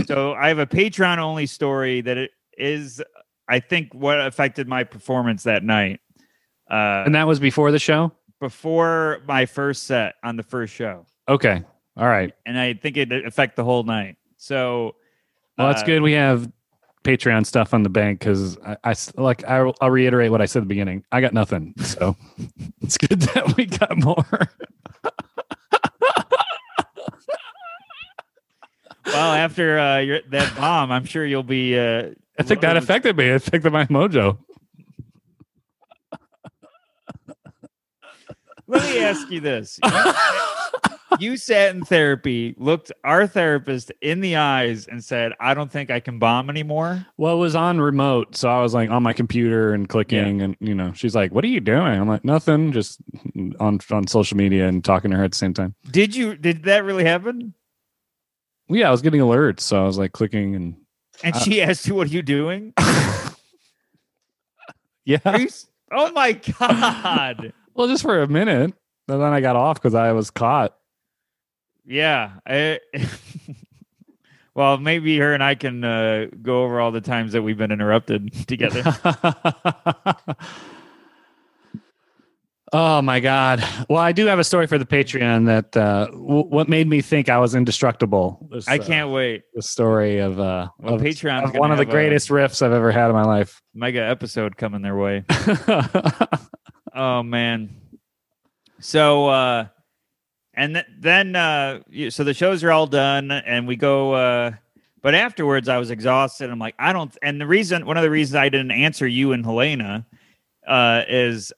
[0.06, 3.00] so I have a Patreon only story that it is,
[3.48, 6.00] I think, what affected my performance that night.
[6.70, 8.12] Uh, And that was before the show?
[8.40, 11.62] Before my first set on the first show, Okay.
[11.96, 12.32] All right.
[12.46, 14.16] and I think it affect the whole night.
[14.36, 14.94] So,
[15.56, 16.02] Well, that's uh, good.
[16.02, 16.50] We have
[17.04, 20.60] Patreon stuff on the bank because I, I like I'll, I'll reiterate what I said
[20.60, 21.04] at the beginning.
[21.10, 22.16] I got nothing, so
[22.80, 24.24] it's good that we got more.
[29.06, 31.78] Well, after uh, your, that bomb, I'm sure you'll be.
[31.78, 33.28] Uh, I think that affected me.
[33.28, 34.36] It affected my mojo.
[38.68, 39.80] Let me ask you this:
[41.18, 45.90] You sat in therapy, looked our therapist in the eyes, and said, "I don't think
[45.90, 49.14] I can bomb anymore." Well, it was on remote, so I was like on my
[49.14, 52.72] computer and clicking, and you know, she's like, "What are you doing?" I'm like, "Nothing,
[52.72, 53.00] just
[53.58, 56.36] on on social media and talking to her at the same time." Did you?
[56.36, 57.54] Did that really happen?
[58.68, 60.76] Yeah, I was getting alerts, so I was like clicking and
[61.24, 62.74] And Uh, she asked you, "What are you doing?"
[65.06, 65.48] yeah, Are you
[65.90, 67.54] oh my god!
[67.78, 68.74] Well, just for a minute,
[69.06, 70.76] and then I got off because I was caught.
[71.86, 72.32] Yeah.
[72.44, 72.80] I,
[74.54, 77.70] well, maybe her and I can uh, go over all the times that we've been
[77.70, 78.82] interrupted together.
[82.72, 83.62] oh my god!
[83.88, 87.00] Well, I do have a story for the Patreon that uh, w- what made me
[87.00, 88.44] think I was indestructible.
[88.50, 89.44] Was, I uh, can't wait.
[89.54, 92.90] the story of uh, Well, of, Patreon's of one of the greatest riffs I've ever
[92.90, 93.62] had in my life.
[93.72, 95.24] Mega episode coming their way.
[96.94, 97.70] Oh man.
[98.80, 99.66] So uh
[100.54, 101.80] and th- then uh
[102.10, 104.52] so the shows are all done and we go uh
[105.02, 106.50] but afterwards I was exhausted.
[106.50, 109.32] I'm like I don't and the reason one of the reasons I didn't answer you
[109.32, 110.06] and Helena
[110.66, 111.52] uh is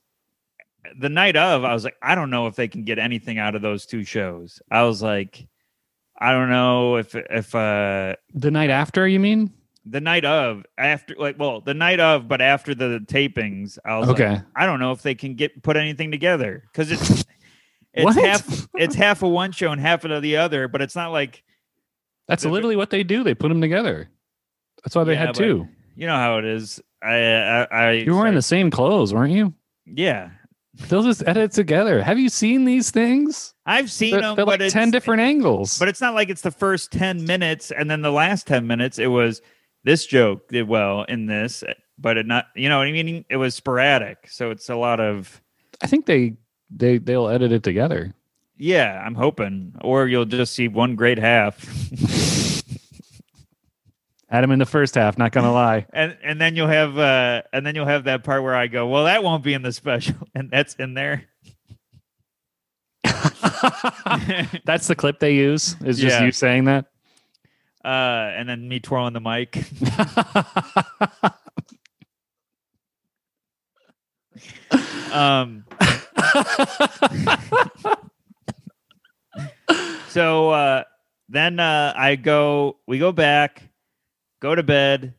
[0.99, 3.55] the night of I was like I don't know if they can get anything out
[3.55, 4.61] of those two shows.
[4.71, 5.47] I was like
[6.19, 9.53] I don't know if if uh the night after, you mean?
[9.91, 14.09] The night of after like well the night of but after the tapings I was
[14.09, 14.41] like, Okay.
[14.57, 17.11] I don't know if they can get put anything together because it's
[17.95, 18.17] it's What?
[18.17, 21.43] half it's half of one show and half of the other, but it's not like
[22.29, 23.23] That's literally what they do.
[23.25, 24.09] They put them together.
[24.85, 25.69] That's why they Yeah, had two.
[25.97, 26.81] you know how it is.
[27.03, 29.53] I I, I You were wearing the same clothes, weren't you?
[29.87, 30.31] yeah.
[30.89, 32.01] They'll just edit together.
[32.01, 33.55] Have you seen these things?
[33.67, 35.79] I've seen They're, them, they're but like 10 different angles.
[35.79, 38.99] But it's not like it's the first ten minutes and then the last ten minutes.
[38.99, 39.43] It was
[39.85, 41.65] this joke did well in this,
[41.99, 42.47] but it not.
[42.55, 43.25] You know what I mean?
[43.29, 45.41] It was sporadic, so it's a lot of
[45.83, 46.35] I think they
[46.71, 48.15] they they'll edit it together.
[48.57, 49.03] yeah.
[49.05, 51.59] I'm hoping, or you'll just see one great half.
[54.29, 55.87] Had him in the first half, not gonna lie.
[55.93, 58.87] and and then you'll have uh and then you'll have that part where I go,
[58.87, 61.25] well, that won't be in the special, and that's in there.
[64.65, 65.75] That's the clip they use.
[65.85, 66.25] Is just Yeah.
[66.27, 66.87] you saying that.
[67.85, 67.89] Uh,
[68.37, 69.65] and then me twirling the mic.
[75.13, 75.65] Um,
[80.09, 80.85] so uh,
[81.29, 83.63] then uh, I go, we go back,
[84.41, 85.15] go to bed.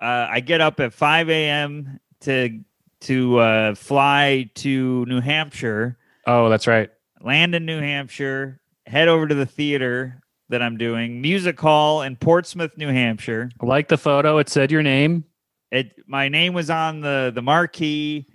[0.00, 2.00] Uh, I get up at five a.m.
[2.22, 2.60] to
[3.02, 6.90] to uh, fly to New Hampshire, oh, that's right.
[7.20, 12.16] land in New Hampshire, head over to the theater that I'm doing, music hall in
[12.16, 13.50] Portsmouth, New Hampshire.
[13.62, 15.24] Like the photo, it said your name.
[15.70, 18.26] it my name was on the the marquee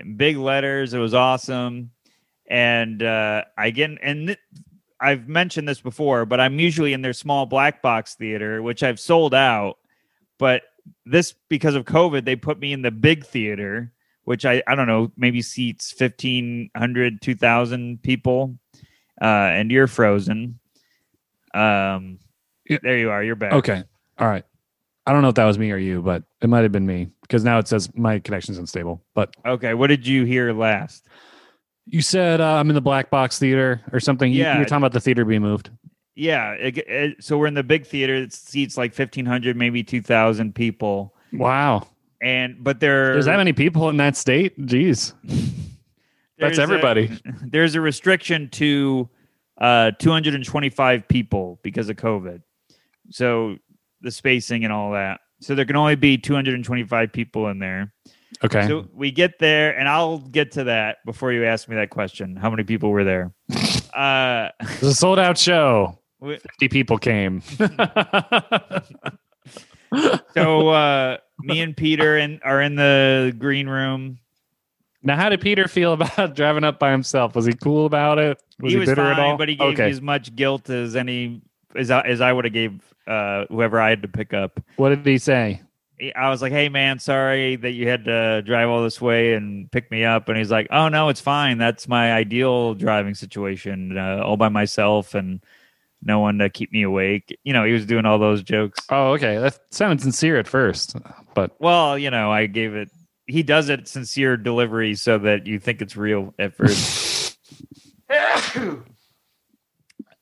[0.00, 0.94] in big letters.
[0.94, 1.90] It was awesome.
[2.48, 4.38] And uh i get and th-
[5.00, 9.00] i've mentioned this before but i'm usually in their small black box theater which i've
[9.00, 9.78] sold out.
[10.38, 10.62] But
[11.04, 13.92] this because of covid they put me in the big theater
[14.24, 18.56] which i i don't know maybe seats 1500 2000 people
[19.20, 20.60] uh and you're frozen
[21.56, 22.18] um
[22.82, 23.82] there you are you're back Okay.
[24.18, 24.44] All right.
[25.06, 27.08] I don't know if that was me or you, but it might have been me
[27.22, 29.02] because now it says my connection's unstable.
[29.14, 31.06] But okay what did you hear last
[31.88, 34.32] you said uh, I'm in the black box theater or something.
[34.32, 34.54] You, Yeah.
[34.54, 35.70] you were talking about the theater being moved.
[36.16, 38.20] Yeah, it, it- so we're in the big theater.
[38.22, 41.86] that seats like fifteen hundred, maybe two thousand people, Wow.
[42.20, 44.58] and but there There's that many people in that state?
[44.58, 45.12] Jeez.
[46.38, 47.10] That's a- everybody.
[47.42, 49.08] there's a restriction to
[49.58, 52.42] uh, two hundred and twenty-five people because of COVID.
[53.10, 53.56] So
[54.02, 55.20] the spacing and all that.
[55.40, 57.92] So there can only be two hundred and twenty-five people in there.
[58.44, 58.66] Okay.
[58.66, 62.36] So we get there, and I'll get to that before you ask me that question.
[62.36, 63.32] How many people were there?
[63.94, 65.98] uh, It was a sold out show.
[66.20, 67.40] we- 50 people came.
[70.34, 74.18] so uh, me and Peter and are in the green room.
[75.06, 77.34] Now, how did Peter feel about driving up by himself?
[77.34, 78.42] Was he cool about it?
[78.60, 79.36] Was he he, was bitter fine, at all?
[79.36, 79.84] but he gave okay.
[79.86, 81.40] me as much guilt as any
[81.74, 84.60] as I, as I would have gave uh, whoever I had to pick up.
[84.76, 85.62] What did he say?
[86.14, 89.70] I was like, "Hey, man, sorry that you had to drive all this way and
[89.70, 91.56] pick me up." And he's like, "Oh no, it's fine.
[91.56, 95.40] That's my ideal driving situation, uh, all by myself and
[96.02, 98.80] no one to keep me awake." You know, he was doing all those jokes.
[98.90, 99.38] Oh, okay.
[99.38, 100.96] That sounded sincere at first,
[101.34, 102.90] but Well, you know, I gave it.
[103.26, 107.38] He does it sincere delivery so that you think it's real at first.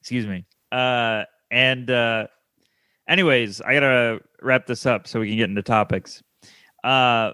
[0.01, 0.47] Excuse me.
[0.73, 2.27] Uh, and uh,
[3.09, 6.23] anyways, I gotta wrap this up so we can get into topics.
[6.83, 7.33] Uh,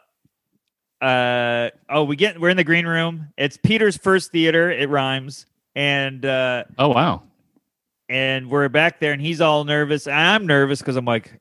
[1.00, 3.28] uh, oh, we get we're in the green room.
[3.36, 4.70] It's Peter's first theater.
[4.70, 7.22] It rhymes, and uh, oh wow.
[8.08, 10.06] and we're back there, and he's all nervous.
[10.06, 11.39] I'm nervous because I'm like,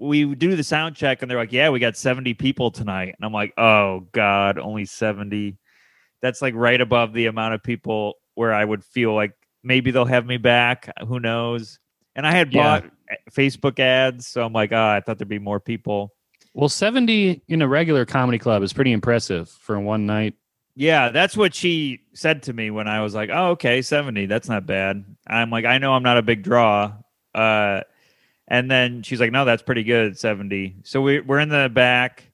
[0.00, 3.24] we do the sound check, and they're like, yeah, we got 70 people tonight, and
[3.24, 5.58] I'm like, oh god, only 70.
[6.22, 9.32] That's like right above the amount of people where I would feel like
[9.62, 10.90] maybe they'll have me back.
[11.06, 11.78] Who knows?
[12.16, 12.80] And I had Yeah.
[12.80, 12.90] bought
[13.30, 16.14] Facebook ads, so I'm like, oh, I thought there'd be more people.
[16.54, 20.34] Well, 70 in a regular comedy club is pretty impressive for one night.
[20.76, 24.26] Yeah, that's what she said to me when I was like, "Oh, okay, 70.
[24.26, 26.92] That's not bad." I'm like, "I know I'm not a big draw."
[27.34, 27.82] Uh
[28.50, 32.30] and then she's like, "No, that's pretty good, 70." So we we're in the back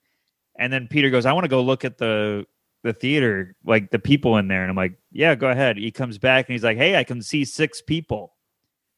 [0.59, 2.47] and then Peter goes, "I want to go look at the
[2.83, 6.19] the theater, like the people in there." And I'm like, "Yeah, go ahead." He comes
[6.19, 8.33] back and he's like, "Hey, I can see 6 people."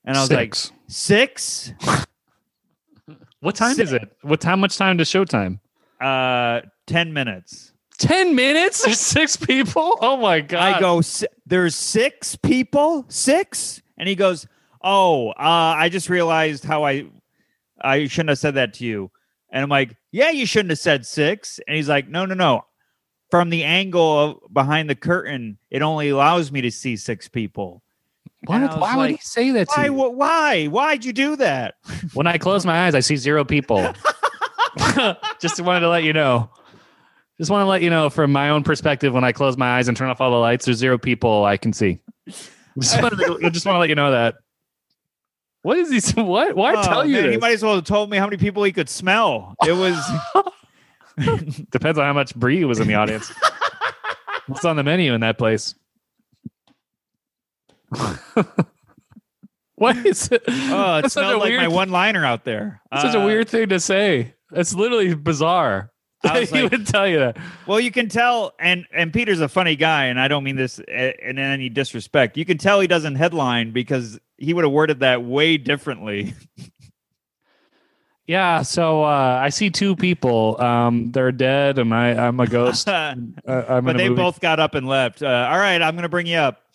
[0.05, 0.71] And I was Six.
[0.71, 1.73] like, "6?"
[3.41, 4.17] what time si- is it?
[4.23, 5.61] What how much time to showtime?
[6.01, 7.73] Uh 10 minutes.
[7.99, 8.85] 10 minutes?
[8.85, 9.97] There's six people?
[10.01, 10.77] Oh my god.
[10.77, 14.47] I go, "Si- there's six people, six, and he goes,
[14.83, 15.35] oh, uh,
[15.77, 17.07] I just realized how I,
[17.81, 19.11] I shouldn't have said that to you,
[19.51, 22.65] and I'm like, yeah, you shouldn't have said six, and he's like, no, no, no,
[23.31, 27.83] from the angle of behind the curtain, it only allows me to see six people,
[28.45, 28.57] What?
[28.57, 29.85] And I was Why would he say that to Why?
[29.87, 29.93] you?
[29.93, 30.67] Why?
[30.67, 31.75] Why'd you do that?
[32.15, 33.93] When I close my eyes, I see zero people.
[35.41, 36.51] Just wanted to let you know.
[37.39, 39.13] Just want to let you know from my own perspective.
[39.13, 41.57] When I close my eyes and turn off all the lights, there's zero people I
[41.57, 42.01] can see.
[42.27, 44.37] Just wanted to, just want to let you know that.
[45.63, 46.21] What is he?
[46.23, 46.55] What?
[46.57, 47.33] Why Oh, tell you man, this?
[47.33, 49.55] He might as well have told me how many people he could smell.
[49.67, 49.97] It was.
[51.71, 53.33] Depends on how much brie was in the audience.
[54.47, 55.75] What's on the menu in that place?
[59.75, 60.43] what is it?
[60.49, 62.81] Oh, it That's such a smelled like weird- my one-liner out there.
[62.93, 64.35] It's such a Uh, weird thing to say.
[64.53, 65.93] It's literally bizarre.
[66.25, 67.37] I he like- would tell you that.
[67.67, 70.81] Well, you can tell, and and Peter's a funny guy, and I don't mean this
[70.81, 72.37] uh, in any disrespect.
[72.37, 76.35] You can tell he doesn't headline because he would have worded that way differently.
[78.27, 80.61] Yeah, so uh, I see two people.
[80.61, 82.87] Um, they're dead, and I, I'm a ghost.
[82.89, 83.15] Uh,
[83.47, 84.21] but I'm a they movie.
[84.21, 85.23] both got up and left.
[85.23, 86.61] Uh, all right, I'm going to bring you up.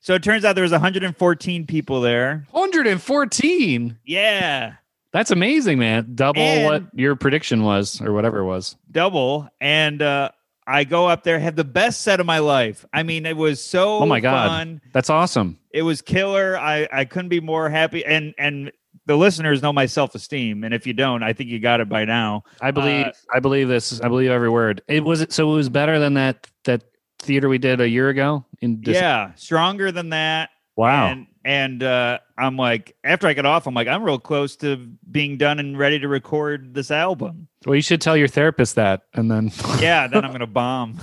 [0.00, 2.46] so it turns out there was 114 people there.
[2.52, 3.98] 114.
[4.04, 4.74] Yeah,
[5.12, 6.12] That's amazing, man.
[6.14, 8.76] Double And- what your prediction was, or whatever it was.
[8.90, 9.48] double.
[9.60, 10.30] And uh,
[10.68, 12.84] I go up there, had the best set of my life.
[12.92, 14.48] I mean, it was so Oh my God.
[14.48, 14.80] fun.
[14.92, 15.58] That's awesome.
[15.72, 16.58] It was killer.
[16.58, 18.04] I I couldn't be more happy.
[18.04, 18.70] And and
[19.06, 21.88] the listeners know my self esteem, and if you don't, I think you got it
[21.88, 22.44] by now.
[22.60, 23.06] I believe.
[23.06, 24.00] Uh, I believe this.
[24.02, 24.82] I believe every word.
[24.86, 25.50] It was so.
[25.52, 26.46] It was better than that.
[26.64, 26.82] That
[27.20, 28.44] theater we did a year ago.
[28.60, 30.50] In Dis- yeah, stronger than that.
[30.76, 31.06] Wow.
[31.08, 34.76] And and uh, I'm like, after I get off, I'm like, I'm real close to
[35.10, 37.48] being done and ready to record this album.
[37.64, 39.50] well, you should tell your therapist that, and then.
[39.80, 40.94] Yeah, then I'm gonna bomb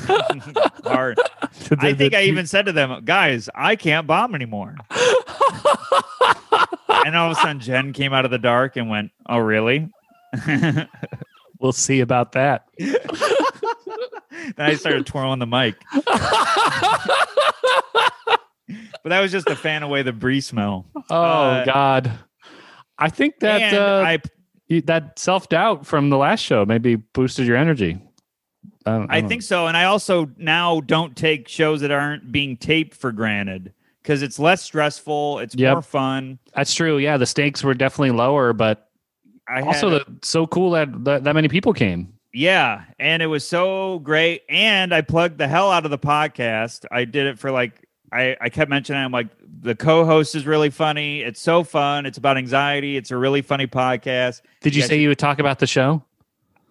[0.84, 1.20] hard.
[1.80, 4.76] I think I even said to them, guys, I can't bomb anymore.
[6.90, 9.90] and all of a sudden, Jen came out of the dark and went, "Oh, really?"
[11.60, 12.68] We'll see about that.
[12.78, 12.98] Then
[14.58, 15.76] I started twirling the mic.
[19.06, 20.84] But that was just to fan away the brie smell.
[21.12, 22.12] Oh Uh, God.
[22.98, 24.18] I think that uh, I
[24.86, 28.00] that self doubt from the last show maybe boosted your energy.
[28.88, 29.68] I, don't- I don't think so.
[29.68, 34.40] And I also now don't take shows that aren't being taped for granted because it's
[34.40, 35.38] less stressful.
[35.40, 35.74] It's Yep.
[35.74, 36.40] more fun.
[36.56, 36.98] that's true.
[36.98, 38.90] Yeah, the stakes were definitely lower, but
[39.48, 42.14] I also the, so cool that, that that many people came.
[42.34, 44.42] yeah, and it was so great.
[44.50, 46.86] And I plugged the hell out of the podcast.
[46.92, 49.28] I did it for like I, I kept mentioning I'm like
[49.62, 51.22] the co-host is really funny.
[51.22, 52.06] It's so fun.
[52.06, 52.98] It's about anxiety.
[52.98, 54.42] It's a really funny podcast.
[54.62, 56.04] Did you say you would talk about the show?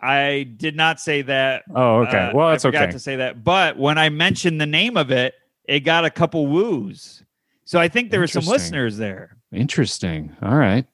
[0.01, 1.65] I did not say that.
[1.75, 2.19] Oh, okay.
[2.19, 2.93] Uh, well, I that's forgot okay.
[2.93, 3.43] to say that.
[3.43, 7.25] But when I mentioned the name of it, it got a couple woos.
[7.65, 9.39] So I think there were some listeners there.
[9.51, 10.37] Interesting.
[10.43, 10.87] All right.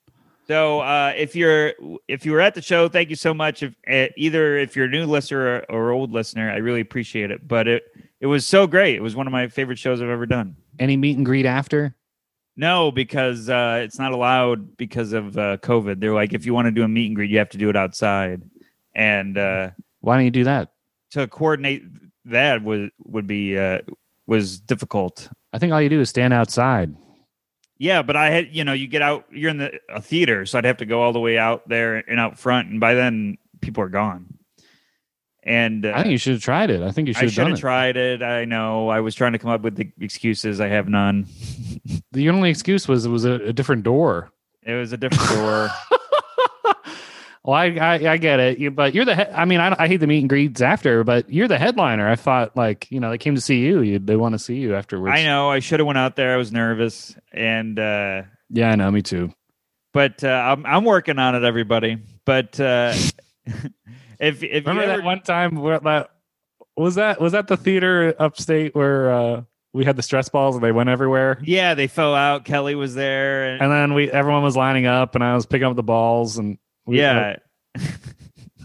[0.46, 1.74] So uh, if you're
[2.08, 3.62] if you were at the show, thank you so much.
[3.62, 7.30] If uh, either if you're a new listener or, or old listener, I really appreciate
[7.30, 7.46] it.
[7.46, 7.84] But it
[8.20, 8.94] it was so great.
[8.96, 10.56] It was one of my favorite shows I've ever done.
[10.78, 11.94] Any meet and greet after?
[12.56, 16.00] No, because uh, it's not allowed because of uh, COVID.
[16.00, 17.70] They're like, if you want to do a meet and greet, you have to do
[17.70, 18.42] it outside,
[18.94, 20.72] and uh, Why don't you do that?
[21.12, 21.82] to coordinate
[22.26, 23.78] that would would be uh,
[24.26, 25.28] was difficult.
[25.52, 26.94] I think all you do is stand outside.
[27.78, 30.58] Yeah, but I had you know you get out, you're in the a theater, so
[30.58, 33.38] I'd have to go all the way out there and out front, and by then
[33.60, 34.26] people are gone.
[35.42, 36.82] And uh, I think you should have tried it.
[36.82, 38.22] I think you should I have should have tried it.
[38.22, 38.88] I know.
[38.90, 40.60] I was trying to come up with the excuses.
[40.60, 41.26] I have none.
[42.12, 44.30] The only excuse was it was a, a different door.
[44.64, 45.70] It was a different door.
[47.42, 49.16] Well, I, I I get it, you, but you're the.
[49.16, 52.06] He- I mean, I, I hate the meet and greets after, but you're the headliner.
[52.06, 53.80] I thought like you know they came to see you.
[53.80, 55.14] you they want to see you afterwards.
[55.18, 55.48] I know.
[55.50, 56.34] I should have went out there.
[56.34, 58.90] I was nervous, and uh, Yeah, I know.
[58.90, 59.32] Me too.
[59.94, 61.96] but uh, I'm I'm working on it, everybody.
[62.26, 62.92] But uh,
[64.20, 66.10] if if Remember you ever, that one time where that
[66.76, 69.42] was that was that the theater upstate where uh,
[69.72, 72.44] we had the stress balls and they went everywhere, yeah, they fell out.
[72.44, 75.66] Kelly was there, and, and then we everyone was lining up, and I was picking
[75.66, 77.36] up the balls, and we, yeah.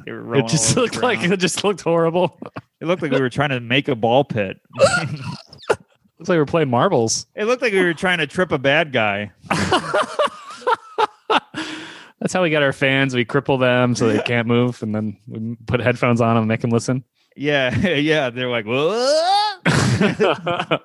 [0.08, 2.38] Were it just looked like it just looked horrible.
[2.80, 4.60] it looked like we were trying to make a ball pit.
[6.18, 7.28] Looks like we were playing marbles.
[7.36, 9.32] it looked like we were trying to trip a bad guy.
[12.26, 13.14] That's how we get our fans.
[13.14, 16.48] We cripple them so they can't move, and then we put headphones on them and
[16.48, 17.04] make them listen.
[17.36, 18.32] Yeah, yeah.
[18.32, 20.80] They're like, uh,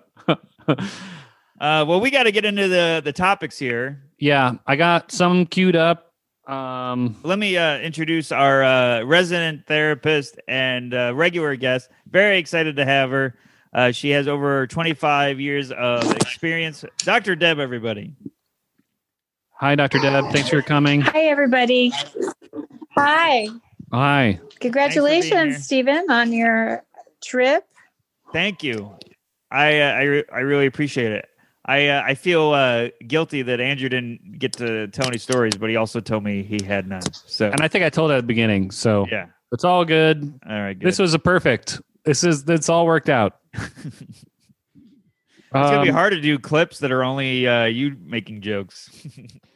[1.58, 4.02] well, we got to get into the the topics here.
[4.18, 6.12] yeah, I got some queued up.
[6.46, 11.88] Um, Let me uh, introduce our uh, resident therapist and uh, regular guest.
[12.06, 13.34] Very excited to have her.
[13.72, 16.84] Uh, she has over 25 years of experience.
[16.98, 17.34] Dr.
[17.34, 18.14] Deb, everybody.
[19.60, 19.98] Hi, Dr.
[19.98, 20.32] Deb.
[20.32, 21.00] Thanks for coming.
[21.02, 21.92] Hi, everybody.
[22.96, 23.48] Hi.
[23.92, 24.40] Hi.
[24.60, 25.64] Congratulations.
[25.64, 26.84] Stephen, on your
[27.22, 27.64] trip.
[28.32, 28.92] Thank you.
[29.50, 31.26] I uh, I re- I really appreciate it.
[31.64, 35.68] I uh, I feel uh, guilty that Andrew didn't get to tell any stories, but
[35.70, 37.02] he also told me he had none.
[37.12, 40.38] So And I think I told at the beginning, so yeah, it's all good.
[40.48, 40.78] all right.
[40.78, 40.86] Good.
[40.86, 41.80] This was a perfect.
[42.04, 43.38] This is it's all worked out.
[43.54, 44.24] it's
[45.52, 48.88] gonna be Um, hard to do clips that are only uh, you making jokes.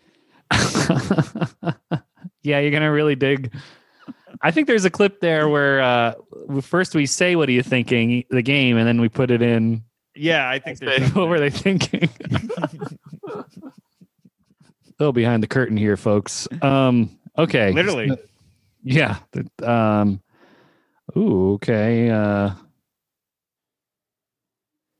[2.42, 3.54] yeah, you're gonna really dig.
[4.42, 6.14] I think there's a clip there where uh,
[6.60, 9.82] first we say what are you thinking the game, and then we put it in.
[10.14, 12.08] yeah, I think there's what were they thinking?
[13.30, 13.44] a
[14.98, 16.46] little behind the curtain here, folks.
[16.62, 18.10] Um, okay, literally.
[18.82, 19.18] yeah.
[19.62, 20.20] Um,
[21.16, 22.10] ooh, okay.
[22.10, 22.50] Uh,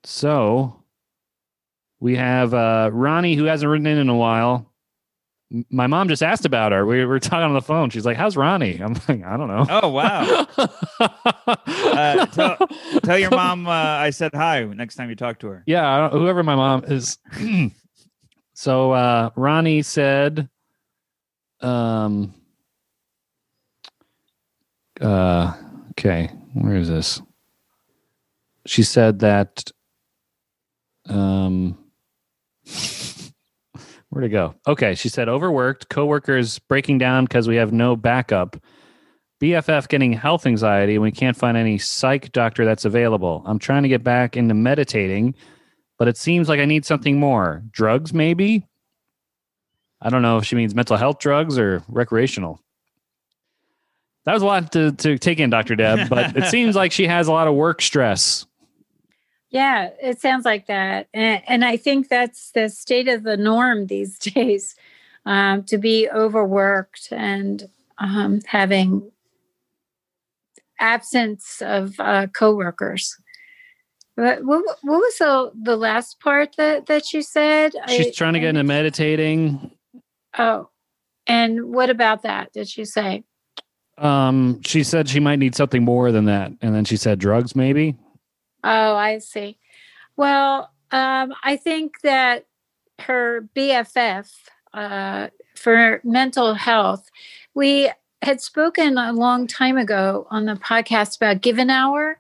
[0.04, 0.82] so
[2.00, 4.70] we have uh, Ronnie, who hasn't written in in a while.
[5.70, 6.84] My mom just asked about her.
[6.86, 7.90] We were talking on the phone.
[7.90, 10.46] She's like, "How's Ronnie?" I'm like, "I don't know." Oh wow!
[11.94, 12.56] Uh, tell,
[13.04, 15.62] tell your mom uh, I said hi next time you talk to her.
[15.66, 17.18] yeah, I don't- whoever my mom is.
[18.54, 20.48] so uh, Ronnie said,
[21.60, 22.34] um,
[25.00, 25.52] uh,
[25.92, 27.22] okay, where is this?
[28.66, 29.70] She said that,
[31.08, 31.78] um,
[34.14, 34.54] where'd it go?
[34.66, 38.56] Okay, she said overworked, coworkers breaking down because we have no backup.
[39.42, 43.42] BFF getting health anxiety and we can't find any psych doctor that's available.
[43.44, 45.34] I'm trying to get back into meditating,
[45.98, 47.62] but it seems like I need something more.
[47.72, 48.66] Drugs, maybe?
[50.00, 52.60] I don't know if she means mental health drugs or recreational.
[54.26, 55.74] That was a lot to, to take in, Dr.
[55.74, 58.46] Deb, but it seems like she has a lot of work stress.
[59.54, 61.06] Yeah, it sounds like that.
[61.14, 64.74] And, and I think that's the state of the norm these days
[65.24, 69.10] um, to be overworked and um, having
[70.80, 73.16] absence of uh, coworkers.
[74.16, 77.74] What, what, what was the, the last part that, that you said?
[77.88, 79.70] She's I- trying to get into meditating.
[80.36, 80.68] Oh,
[81.28, 82.52] and what about that?
[82.52, 83.22] Did she say?
[83.98, 86.50] Um, she said she might need something more than that.
[86.60, 87.96] And then she said drugs, maybe.
[88.64, 89.58] Oh, I see.
[90.16, 92.46] Well, um, I think that
[93.00, 94.30] her BFF
[94.72, 97.10] uh, for mental health,
[97.54, 97.90] we
[98.22, 102.18] had spoken a long time ago on the podcast about Give an Hour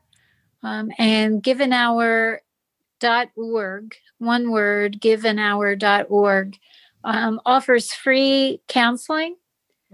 [0.62, 6.58] um, and giveanhour.org, one word, giveanhour.org,
[7.04, 9.36] um, offers free counseling.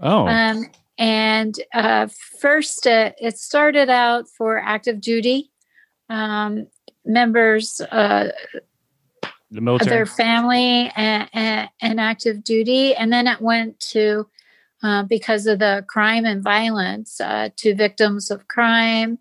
[0.01, 0.65] Oh, Um,
[0.97, 2.07] and uh,
[2.39, 5.50] first, uh, it started out for active duty
[6.11, 6.67] um,
[7.05, 8.29] members, uh,
[9.49, 9.89] the military.
[9.89, 12.93] their family, and, and, and active duty.
[12.95, 14.27] And then it went to,
[14.83, 19.17] uh, because of the crime and violence, uh, to victims of crime.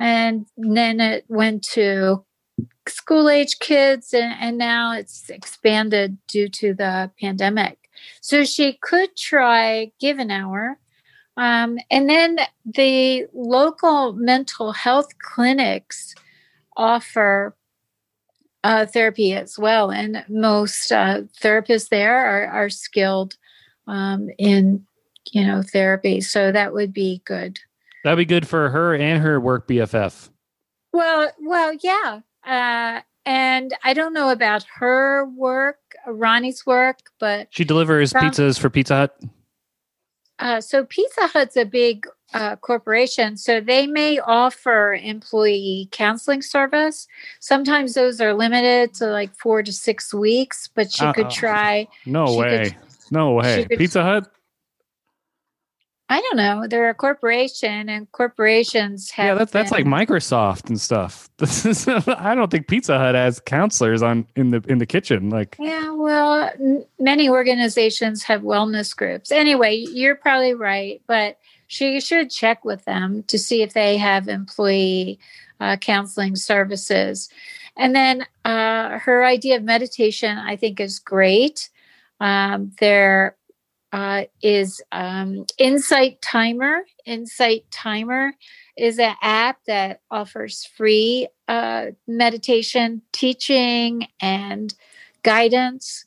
[0.00, 2.24] And then it went to
[2.88, 7.78] school age kids, and, and now it's expanded due to the pandemic.
[8.20, 10.78] So she could try Give an Hour.
[11.36, 16.14] Um, and then the local mental health clinics
[16.76, 17.56] offer
[18.62, 19.90] uh, therapy as well.
[19.90, 23.36] And most uh, therapists there are, are skilled
[23.86, 24.86] um, in,
[25.32, 26.20] you know, therapy.
[26.20, 27.58] So that would be good.
[28.04, 30.30] That'd be good for her and her work BFF.
[30.92, 32.20] Well, well, yeah.
[32.46, 38.58] Uh, and I don't know about her work, Ronnie's work, but She delivers From- pizzas
[38.58, 39.18] for Pizza Hut.
[40.38, 47.06] Uh, so Pizza Hut's a big uh, corporation, so they may offer employee counseling service.
[47.40, 51.12] Sometimes those are limited to like four to six weeks, but you Uh-oh.
[51.12, 51.86] could try.
[52.06, 52.70] No way.
[52.70, 52.76] could-
[53.12, 53.66] no way.
[53.68, 54.28] could- Pizza Hut?
[56.10, 56.66] I don't know.
[56.68, 59.26] They're a corporation, and corporations have.
[59.26, 61.30] Yeah, that's that's like been- Microsoft and stuff.
[61.40, 65.30] Is I don't think Pizza Hut has counselors on in the in the kitchen.
[65.30, 69.32] Like Yeah, well, n- many organizations have wellness groups.
[69.32, 71.38] Anyway, you're probably right, but
[71.68, 75.18] she should check with them to see if they have employee
[75.60, 77.30] uh, counseling services.
[77.76, 81.70] And then uh, her idea of meditation, I think, is great.
[82.20, 83.36] Um, there
[83.94, 86.82] uh, is um, Insight Timer.
[87.06, 88.32] Insight Timer
[88.76, 94.74] is an app that offers free uh, meditation teaching and
[95.22, 96.06] guidance.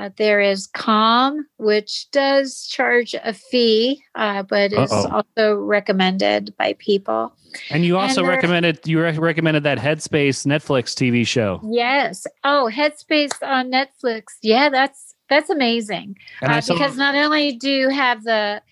[0.00, 5.08] Uh, there is Calm, which does charge a fee, uh, but is Uh-oh.
[5.22, 7.32] also recommended by people.
[7.70, 11.60] and you also there- recommended you re- recommended that Headspace Netflix TV show.
[11.64, 12.26] Yes.
[12.44, 14.24] Oh, Headspace on Netflix.
[14.42, 16.16] Yeah, that's that's amazing.
[16.42, 18.62] Uh, saw because not only do you have the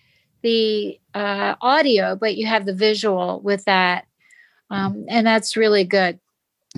[0.43, 4.07] the uh, audio, but you have the visual with that,
[4.71, 6.19] um, and that's really good.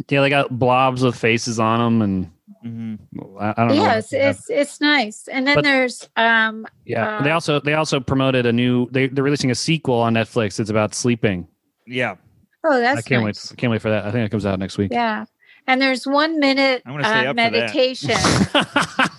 [0.09, 2.31] Yeah, they got blobs with faces on them, and
[2.65, 2.99] Mhm.
[3.41, 3.83] I, I don't know.
[3.83, 4.31] Yes, Yeah.
[4.31, 5.29] it's it's nice.
[5.29, 8.89] And then But- there's um Yeah, Uh, they also they also promoted a new.
[8.91, 10.59] They they're releasing a sequel on Netflix.
[10.59, 11.47] It's about sleeping.
[11.87, 12.17] Yeah.
[12.65, 13.51] oh that's I can't nice.
[13.51, 13.53] wait.
[13.53, 14.05] I can't wait for that.
[14.07, 14.91] I think it comes out next week.
[14.93, 15.27] Yeah.
[15.69, 18.11] And there's one minute I'm gonna stay uh, up meditation.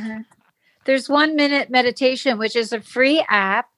[0.00, 0.22] Uh-huh.
[0.86, 3.68] There's one minute meditation, which is a free app,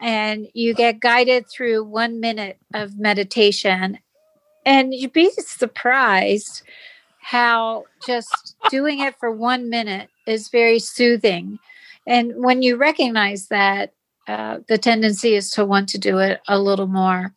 [0.00, 3.98] and you get guided through one minute of meditation.
[4.64, 6.62] And you'd be surprised
[7.20, 11.58] how just doing it for one minute is very soothing.
[12.06, 13.92] And when you recognize that,
[14.28, 17.34] uh, the tendency is to want to do it a little more.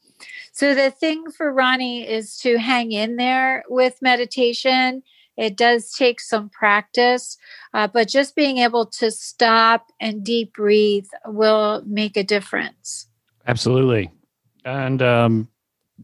[0.54, 5.04] So the thing for Ronnie is to hang in there with meditation.
[5.40, 7.38] It does take some practice,
[7.74, 13.08] uh, but just being able to stop and deep breathe will make a difference.
[13.48, 14.12] Absolutely,
[14.66, 15.48] and um,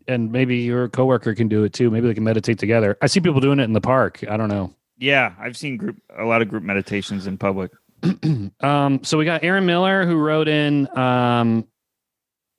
[0.08, 1.90] and maybe your coworker can do it too.
[1.90, 2.98] Maybe they can meditate together.
[3.02, 4.24] I see people doing it in the park.
[4.30, 4.74] I don't know.
[4.98, 5.34] Yeah.
[5.40, 7.72] I've seen group a lot of group meditations in public.
[8.62, 11.68] um, so we got Aaron Miller who wrote in, um,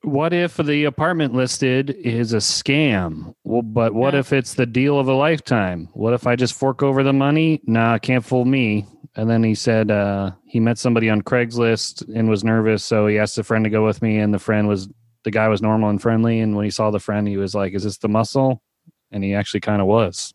[0.07, 3.35] what if the apartment listed is a scam?
[3.45, 4.21] Well, but what Yeah.
[4.21, 5.89] if it's the deal of a lifetime?
[5.93, 7.61] What if I just fork over the money?
[7.67, 8.87] Nah, can't fool me.
[9.17, 13.19] And then he said uh, he met somebody on Craigslist and was nervous, so he
[13.19, 14.89] asked a friend to go with me, and the friend was
[15.25, 16.41] the guy was normal and friendly.
[16.41, 18.63] And when he saw the friend, he was like, "Is this the muscle?"
[19.11, 20.35] And he actually kind of was.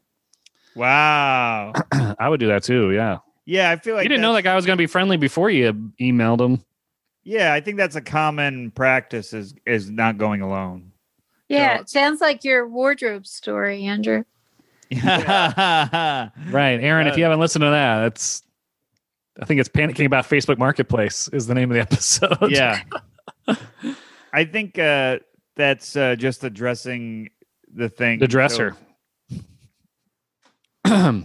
[0.75, 1.73] Wow.
[2.19, 2.91] I would do that too.
[2.91, 5.17] Yeah, Yeah, I feel like you didn't know that guy was going to be friendly
[5.17, 6.63] before you emailed him.
[7.23, 10.91] Yeah, I think that's a common practice is is not going alone.
[11.49, 14.23] Yeah, So- it sounds like your wardrobe story, Andrew.
[14.89, 16.29] yeah.
[16.49, 17.07] Right, Aaron.
[17.07, 18.43] if Uh, you haven't listened to that, it's
[19.41, 22.51] I think it's panicking about Facebook Marketplace is the name of the episode.
[22.51, 22.81] yeah.
[24.33, 25.19] I think uh,
[25.55, 27.29] that's uh, just addressing
[27.73, 28.19] the thing.
[28.19, 28.75] the dresser.
[29.29, 29.37] So,
[30.85, 31.21] uh,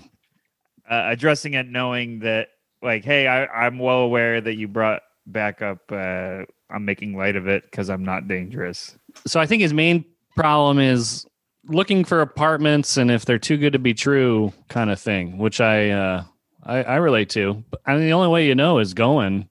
[0.89, 2.49] addressing it, knowing that,
[2.83, 5.81] like, hey, I, I'm well aware that you brought back up.
[5.91, 8.97] Uh, I'm making light of it because I'm not dangerous.
[9.27, 10.05] so I think his main
[10.37, 11.27] problem is
[11.69, 15.61] looking for apartments and if they're too good to be true, kind of thing, which
[15.61, 16.25] I uh,
[16.65, 17.63] I, I relate to.
[17.71, 19.49] But I mean, the only way you know is going.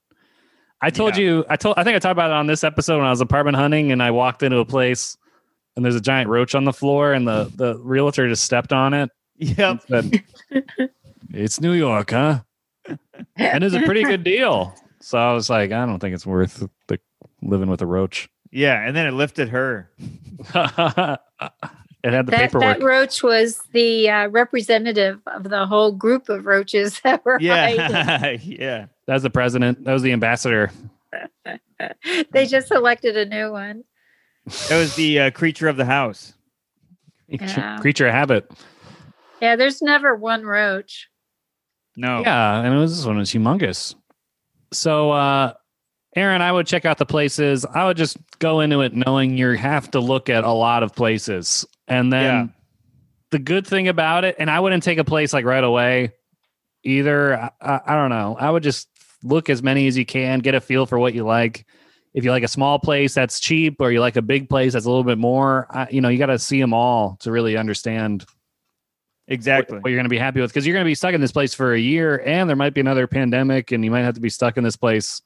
[0.82, 1.24] I told Yeah.
[1.24, 1.46] you.
[1.50, 1.78] I told.
[1.78, 4.04] I think I talked about it on this episode when I was apartment hunting, and
[4.04, 5.18] I walked into a place,
[5.76, 8.94] and there's a giant roach on the floor, and the the realtor just stepped on
[8.94, 9.10] it.
[9.38, 9.84] Yep.
[9.90, 10.06] But
[11.34, 12.42] it's New York, huh?
[13.36, 14.76] And it's a pretty good deal.
[15.06, 17.00] So I was like, I don't think it's worth the
[17.44, 18.28] living with a roach.
[18.50, 19.92] Yeah, and then it lifted her.
[20.00, 21.20] it had
[22.02, 22.80] the That, paperwork.
[22.80, 27.78] that roach was the uh, representative of the whole group of roaches that were hiding.
[27.78, 28.86] Yeah, yeah.
[29.06, 29.84] that was the president.
[29.84, 30.72] That was the ambassador.
[32.32, 33.84] they just elected a new one.
[34.70, 36.34] That was the uh, creature of the house.
[37.28, 37.78] Yeah.
[37.80, 38.52] Creature of habit.
[39.40, 41.10] Yeah, there's never one roach.
[41.96, 42.22] No.
[42.22, 43.94] Yeah, and it was this one was humongous.
[44.72, 45.54] So uh
[46.16, 47.66] Aaron, I would check out the places.
[47.66, 50.96] I would just go into it knowing you have to look at a lot of
[50.96, 51.66] places.
[51.90, 52.48] And then Yeah.
[53.32, 56.14] the good thing about it, and I wouldn't take a place like right away
[56.86, 57.38] either.
[57.38, 58.38] I, I, I don't know.
[58.40, 58.88] I would just
[59.24, 61.66] look as many as you can, get a feel for what you like.
[62.14, 64.86] If you like a small place that's cheap, or you like a big place that's
[64.86, 67.58] a little bit more, I, you know, you got to see them all to really
[67.58, 68.26] understand
[69.28, 69.80] Exactly.
[69.80, 71.32] what, you're going to be happy with because you're going to be stuck in this
[71.32, 74.22] place for a year and there might be another pandemic and you might have to
[74.22, 75.22] be stuck in this place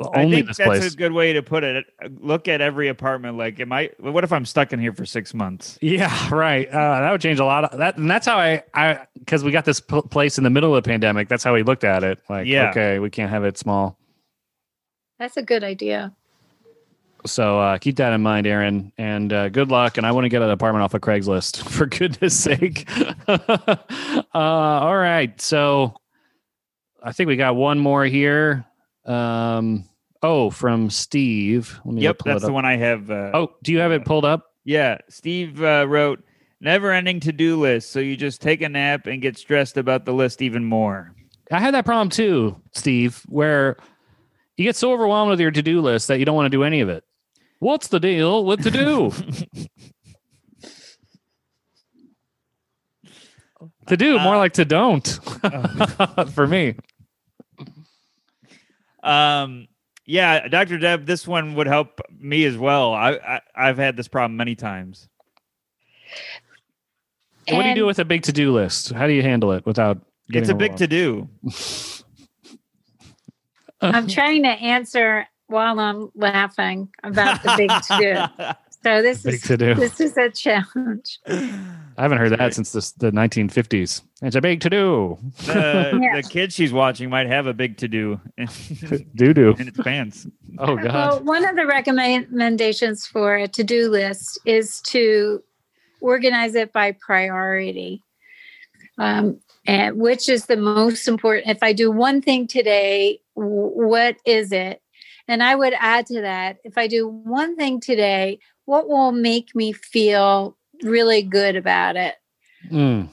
[0.00, 1.84] I only think this that's place a good way to put it.
[2.18, 3.36] Look at every apartment.
[3.36, 3.90] Like, am I?
[4.00, 5.78] What if I'm stuck in here for six months?
[5.80, 8.98] yeah right uh, that would change a lot of that and that's how i i
[9.18, 11.62] because we got this p- place in the middle of the pandemic that's how we
[11.62, 12.70] looked at it like Yeah.
[12.70, 13.96] okay we can't have it small
[15.20, 16.12] That's a good idea.
[17.24, 20.28] So uh, keep that in mind aaron and uh, good luck and i want to
[20.28, 22.88] get an apartment off of craigslist for goodness sake
[23.28, 25.94] uh, all right so
[27.02, 28.64] i think we got one more here
[29.06, 29.84] um
[30.22, 33.10] oh from steve let me Yep, that's the one I have.
[33.10, 34.46] Uh, Oh, do you have it pulled up?
[34.64, 34.98] yeah.
[35.08, 36.22] Steve uh, wrote,
[36.60, 40.40] "Never-ending to-do list, so you just take a nap and get stressed about the list
[40.40, 41.12] even more."
[41.50, 43.76] I had that problem too, Steve, where
[44.56, 46.62] you get so overwhelmed with your to do list that you don't want to do
[46.62, 47.02] any of it.
[47.62, 49.12] What's the deal with to do?
[53.86, 55.06] to do, more like to don't
[56.34, 56.74] for me.
[59.04, 59.68] Um,
[60.04, 60.78] yeah, Dr.
[60.78, 62.94] Deb, this one would help me as well.
[62.94, 65.08] I, I I've had this problem many times.
[67.46, 68.90] And what do you do with a big to do list?
[68.90, 69.98] How do you handle it without
[70.28, 71.28] getting It's a big to do.
[73.80, 78.44] I'm trying to answer while I'm laughing about the big to do.
[78.84, 79.74] So this Big is to do.
[79.76, 81.20] this is a challenge.
[81.28, 84.02] I haven't heard that since the, the 1950s.
[84.22, 85.18] It's a big to do.
[85.46, 86.20] The, Yeah.
[86.20, 88.48] the kid she's watching might have a big to do in
[89.14, 89.54] Doo doo.
[89.56, 90.26] its pants.
[90.58, 90.84] Oh God.
[90.86, 91.26] Well, God.
[91.26, 95.40] one of the recommendations for a to-do list is to
[96.00, 98.02] organize it by priority.
[98.98, 101.46] Um, and which is the most important?
[101.46, 104.82] If I do one thing today, what is it?
[105.28, 109.54] And I would add to that, if I do one thing today, what will make
[109.54, 112.14] me feel really good about it?
[112.70, 113.08] Mm.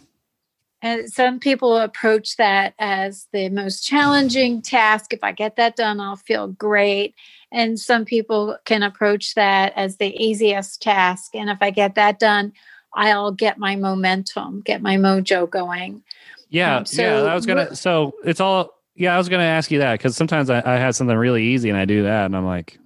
[0.81, 5.13] And some people approach that as the most challenging task.
[5.13, 7.15] If I get that done, I'll feel great.
[7.51, 11.35] And some people can approach that as the easiest task.
[11.35, 12.53] And if I get that done,
[12.93, 16.03] I'll get my momentum, get my mojo going.
[16.49, 17.31] Yeah, Um, so yeah.
[17.31, 17.75] I was gonna.
[17.75, 18.78] So it's all.
[18.99, 21.69] Yeah, I was gonna ask you that because sometimes I, I had something really easy
[21.69, 22.77] and I do that and I'm like,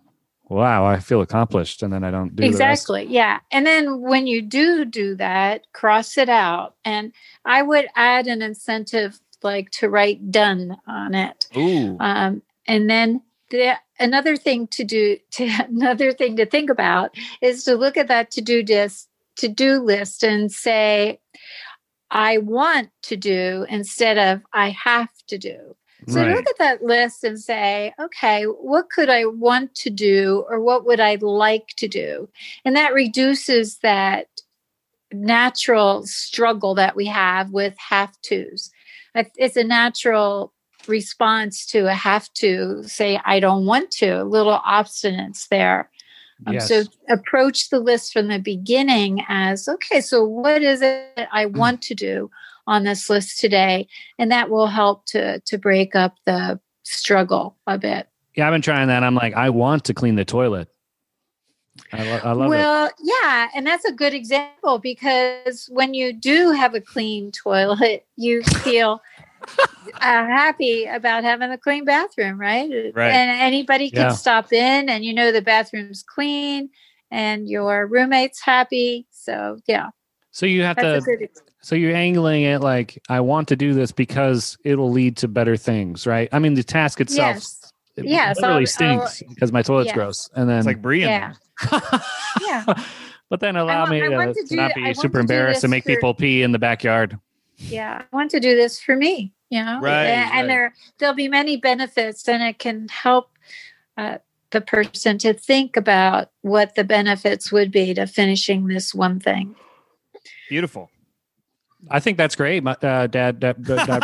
[0.47, 2.61] wow, I feel accomplished, and then I don't do the rest.
[2.61, 3.05] exactly.
[3.05, 3.39] Yeah.
[3.51, 6.75] And then when you do do that, cross it out.
[6.85, 7.11] And
[7.45, 11.47] I would add an incentive like to write done on it.
[11.57, 11.97] Ooh.
[11.99, 17.63] um, and then the another thing to do to another thing to think about is
[17.63, 21.19] to look at that to do list to do list and say
[22.11, 25.75] i want to do instead of i have to do
[26.07, 26.29] so Right.
[26.35, 30.85] look at that list and say okay what could i want to do or what
[30.85, 32.27] would i like to do
[32.65, 34.27] and that reduces that
[35.11, 38.71] natural struggle that we have with have to's
[39.37, 40.51] it's a natural
[40.87, 45.89] response to a have to say i don't want to a little obstinance there
[46.45, 46.67] um, Yes.
[46.67, 51.55] so approach the list from the beginning as okay so what is it i Mm.
[51.55, 52.29] want to do
[52.67, 53.87] on this list today
[54.17, 58.63] and that will help to to break up the struggle a bit yeah, I've been
[58.63, 59.03] trying that.
[59.03, 60.67] I'm like, I want to clean the toilet.
[61.91, 62.49] I, lo- I love it.
[62.49, 68.05] well yeah and that's a good example because when you do have a clean toilet
[68.15, 69.01] you feel
[69.59, 69.61] uh,
[70.01, 73.11] happy about having a clean bathroom right Right.
[73.11, 74.11] and anybody can Yeah.
[74.13, 76.69] stop in and you know the bathroom's clean
[77.11, 79.89] and your roommate's happy so yeah
[80.31, 81.27] So you have that's to.
[81.63, 84.91] A good ex- So you're angling it like I want to do this because it'll
[84.91, 86.29] lead to better things, right?
[86.31, 87.35] I mean, the task itself.
[87.35, 89.95] yes It Yes, literally I'll- stinks because my toilet's yes.
[89.95, 91.33] gross, and then It's like Brie in yeah
[92.47, 92.65] yeah
[93.29, 95.71] but then allow want- me to, to to do not I be super embarrassed and
[95.71, 97.17] make for- people pee in the backyard.
[97.57, 100.39] yeah i want to do this for me you know Right, and, right.
[100.39, 103.29] and there there'll be many benefits and it can help
[103.97, 104.17] uh,
[104.49, 109.55] the person to think about what the benefits would be to finishing this one thing
[110.49, 110.89] Beautiful.
[111.89, 113.39] I think that's great, my, uh, Dad.
[113.39, 114.03] Dad, dad, dad.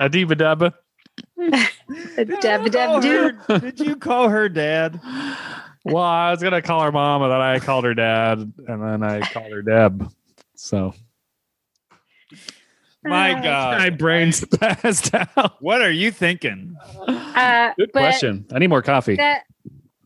[0.00, 0.72] Adiba dabba.
[2.16, 5.00] Did you, Dab- dab- call her, did you call her dad?
[5.84, 9.02] Well, I was gonna call her mom, and then I called her dad, and then
[9.02, 10.10] I called her Deb.
[10.54, 10.94] So
[13.02, 13.78] My God.
[13.78, 15.56] my brain's passed out.
[15.62, 16.76] What are you thinking?
[17.08, 18.46] uh, Good question.
[18.52, 19.16] I need more coffee.
[19.16, 19.44] that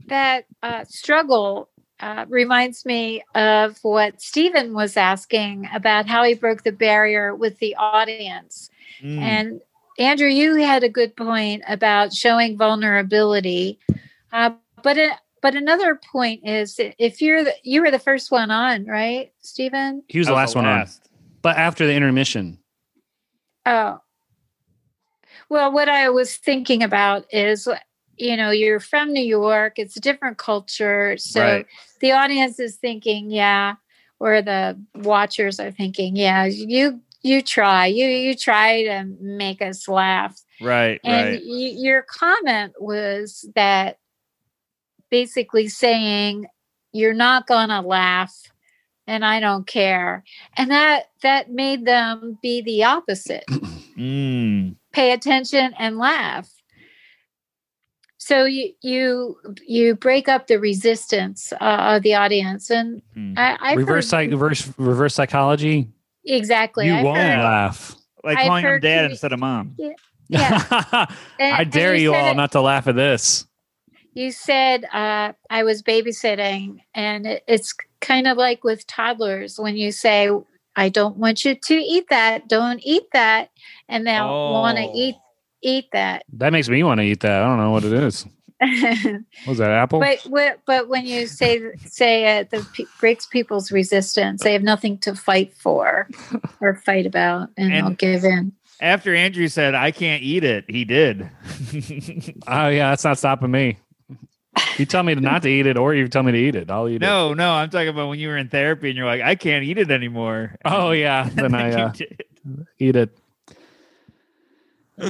[0.06, 1.68] that uh, struggle
[2.00, 7.58] uh, reminds me of what Stephen was asking about how he broke the barrier with
[7.58, 8.70] the audience.
[9.02, 9.18] Mm.
[9.18, 9.60] And
[9.98, 13.78] Andrew, you had a good point about showing vulnerability,
[14.32, 14.50] uh,
[14.82, 18.86] but it, but another point is if you're the, you were the first one on,
[18.86, 20.02] right, Stephen?
[20.08, 20.88] He was the last one on,
[21.42, 22.58] but after the intermission.
[23.66, 24.00] Oh,
[25.48, 27.68] well, what I was thinking about is,
[28.18, 31.66] you know, you're from New York; it's a different culture, so Right.
[32.00, 33.74] the audience is thinking, yeah,
[34.20, 39.88] or the watchers are thinking, yeah, you you try, you you try to make us
[39.88, 40.40] laugh.
[40.60, 41.40] Right, And right.
[41.44, 43.98] y- your comment was that
[45.10, 46.46] basically saying
[46.92, 48.34] you're not going to laugh
[49.06, 50.24] and I don't care.
[50.56, 53.44] And that that made them be the opposite.
[53.96, 54.74] Mm.
[54.92, 56.50] Pay attention and laugh.
[58.26, 59.36] So you you
[59.66, 63.34] you break up the resistance uh, of the audience and Hmm.
[63.36, 65.88] I I've reverse heard, psych, reverse reverse psychology.
[66.24, 66.86] exactly.
[66.86, 67.94] you I've won't heard- laugh.
[68.24, 69.76] Like I've calling him dad commu- instead of mom.
[70.28, 70.58] Yeah.
[70.70, 73.46] I and dare you said all it- not to laugh at this.
[74.14, 79.76] you said uh, I was babysitting, and it, it's kind of like with toddlers when
[79.76, 80.30] you say,
[80.76, 82.48] "I don't want you to eat that.
[82.48, 83.50] Don't eat that,"
[83.90, 84.92] and they'll want to Oh.
[84.94, 85.16] eat
[85.64, 86.24] eat that.
[86.34, 87.42] That makes me want to eat that.
[87.42, 88.26] I don't know what it is.
[89.46, 90.00] Was that apple?
[90.00, 94.98] but but when you say say uh, the pe- breaks people's resistance, they have nothing
[94.98, 96.08] to fight for
[96.60, 98.52] or fight about, and, they'll give in.
[98.80, 101.28] After Andrew said, I can't eat it, he did.
[102.46, 103.78] Oh yeah, that's not stopping me.
[104.78, 106.70] You tell me not to eat it, or you tell me to eat it.
[106.70, 107.00] I'll eat it.
[107.00, 109.64] No, no, I'm talking about when you were in therapy and you're like, I can't
[109.64, 110.56] eat it anymore.
[110.64, 111.92] Oh yeah, then I you uh,
[112.78, 113.18] eat it.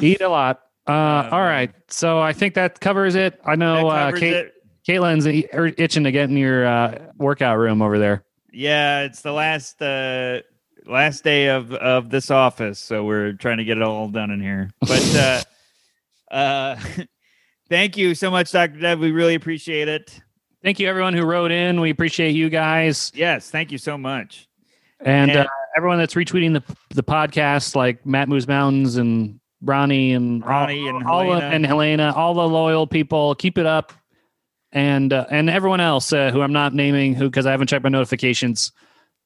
[0.01, 0.61] Eat a lot.
[0.87, 3.41] Uh, Oh, all right, so I think that covers it.
[3.45, 4.55] I know uh, Kate, it.
[4.87, 8.23] Caitlin's er, itching to get in your uh, workout room over there.
[8.53, 10.41] Yeah, it's the last uh
[10.87, 14.41] last day of of this office, so we're trying to get it all done in
[14.43, 14.71] here.
[14.81, 15.43] But uh
[16.35, 16.77] uh
[17.71, 18.79] thank you so much, Dr.
[18.79, 19.01] Deb.
[19.01, 20.21] We really appreciate it.
[20.63, 21.81] Thank you, everyone who wrote in.
[21.81, 24.47] We appreciate you guys Yes, thank you so much.
[25.01, 25.47] and And- uh,
[25.77, 31.05] everyone that's retweeting the the podcast, like Matt Moose Mountains and Ronnie and Ronnie and
[31.05, 31.47] all Helena.
[31.47, 33.35] and Helena, all the loyal people.
[33.35, 33.93] Keep it up,
[34.73, 37.85] and uh, and everyone else uh, who I'm not naming who because I haven't checked
[37.85, 38.73] my notifications.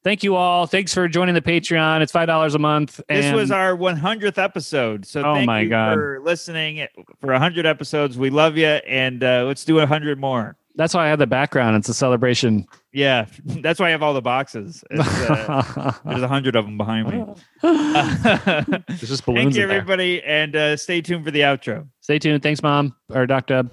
[0.05, 0.67] Thank you all.
[0.67, 2.03] Thanks for joining the Patreon.
[2.03, 3.01] It's five dollars a month.
[3.09, 5.05] This was our 100th episode.
[5.05, 5.95] So Oh thank my you God.
[5.95, 6.87] for listening
[7.21, 8.17] for 100 episodes.
[8.17, 10.57] We love you and uh let's do 100 more.
[10.77, 11.77] that's why I have the background.
[11.77, 12.67] It's a celebration.
[12.99, 14.83] Yeah, that's why I have all the boxes.
[14.91, 17.25] It's, uh, there's a hundred of them behind me.
[17.63, 21.87] There's just Thank you, everybody, and uh, stay tuned for the outro.
[22.01, 22.43] Stay tuned.
[22.43, 23.71] Thanks, Mom or Doc Dub.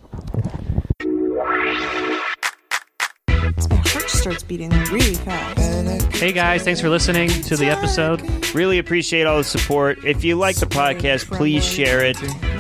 [3.70, 6.14] My heart starts beating really fast.
[6.14, 8.22] Hey guys, thanks for listening to the episode.
[8.54, 10.06] Really appreciate all the support.
[10.06, 12.18] If you like the podcast, please share it.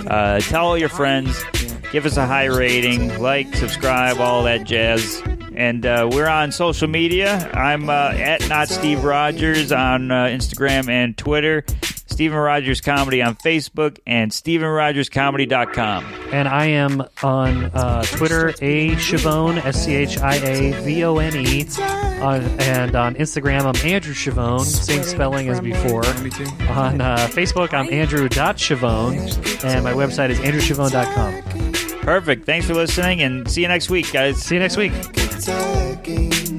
[0.07, 1.43] Uh, tell all your friends.
[1.95, 3.21] Give us a high rating.
[3.21, 5.23] Like, subscribe, all that jazz.
[5.55, 7.49] And uh, we're on social media.
[7.53, 11.63] I'm uh, at not Steve Rogers on uh, Instagram and Twitter.
[11.81, 16.03] Steven Rogers Comedy on Facebook and StevenRogersComedy.com.
[16.33, 21.19] And I am on uh, Twitter, A Schiavone, S C H I A V O
[21.19, 21.61] N E.
[21.79, 26.05] And on Instagram, I'm Andrew Schiavone, same spelling as before.
[26.05, 29.17] On uh, Facebook, I'm Andrew.Schiavone.
[29.63, 31.54] And my website is andrewschiavone.com.
[32.05, 32.45] Perfect.
[32.45, 34.39] Thanks for listening and see you next week, guys.
[34.39, 34.93] See you next week.
[35.41, 36.54] talking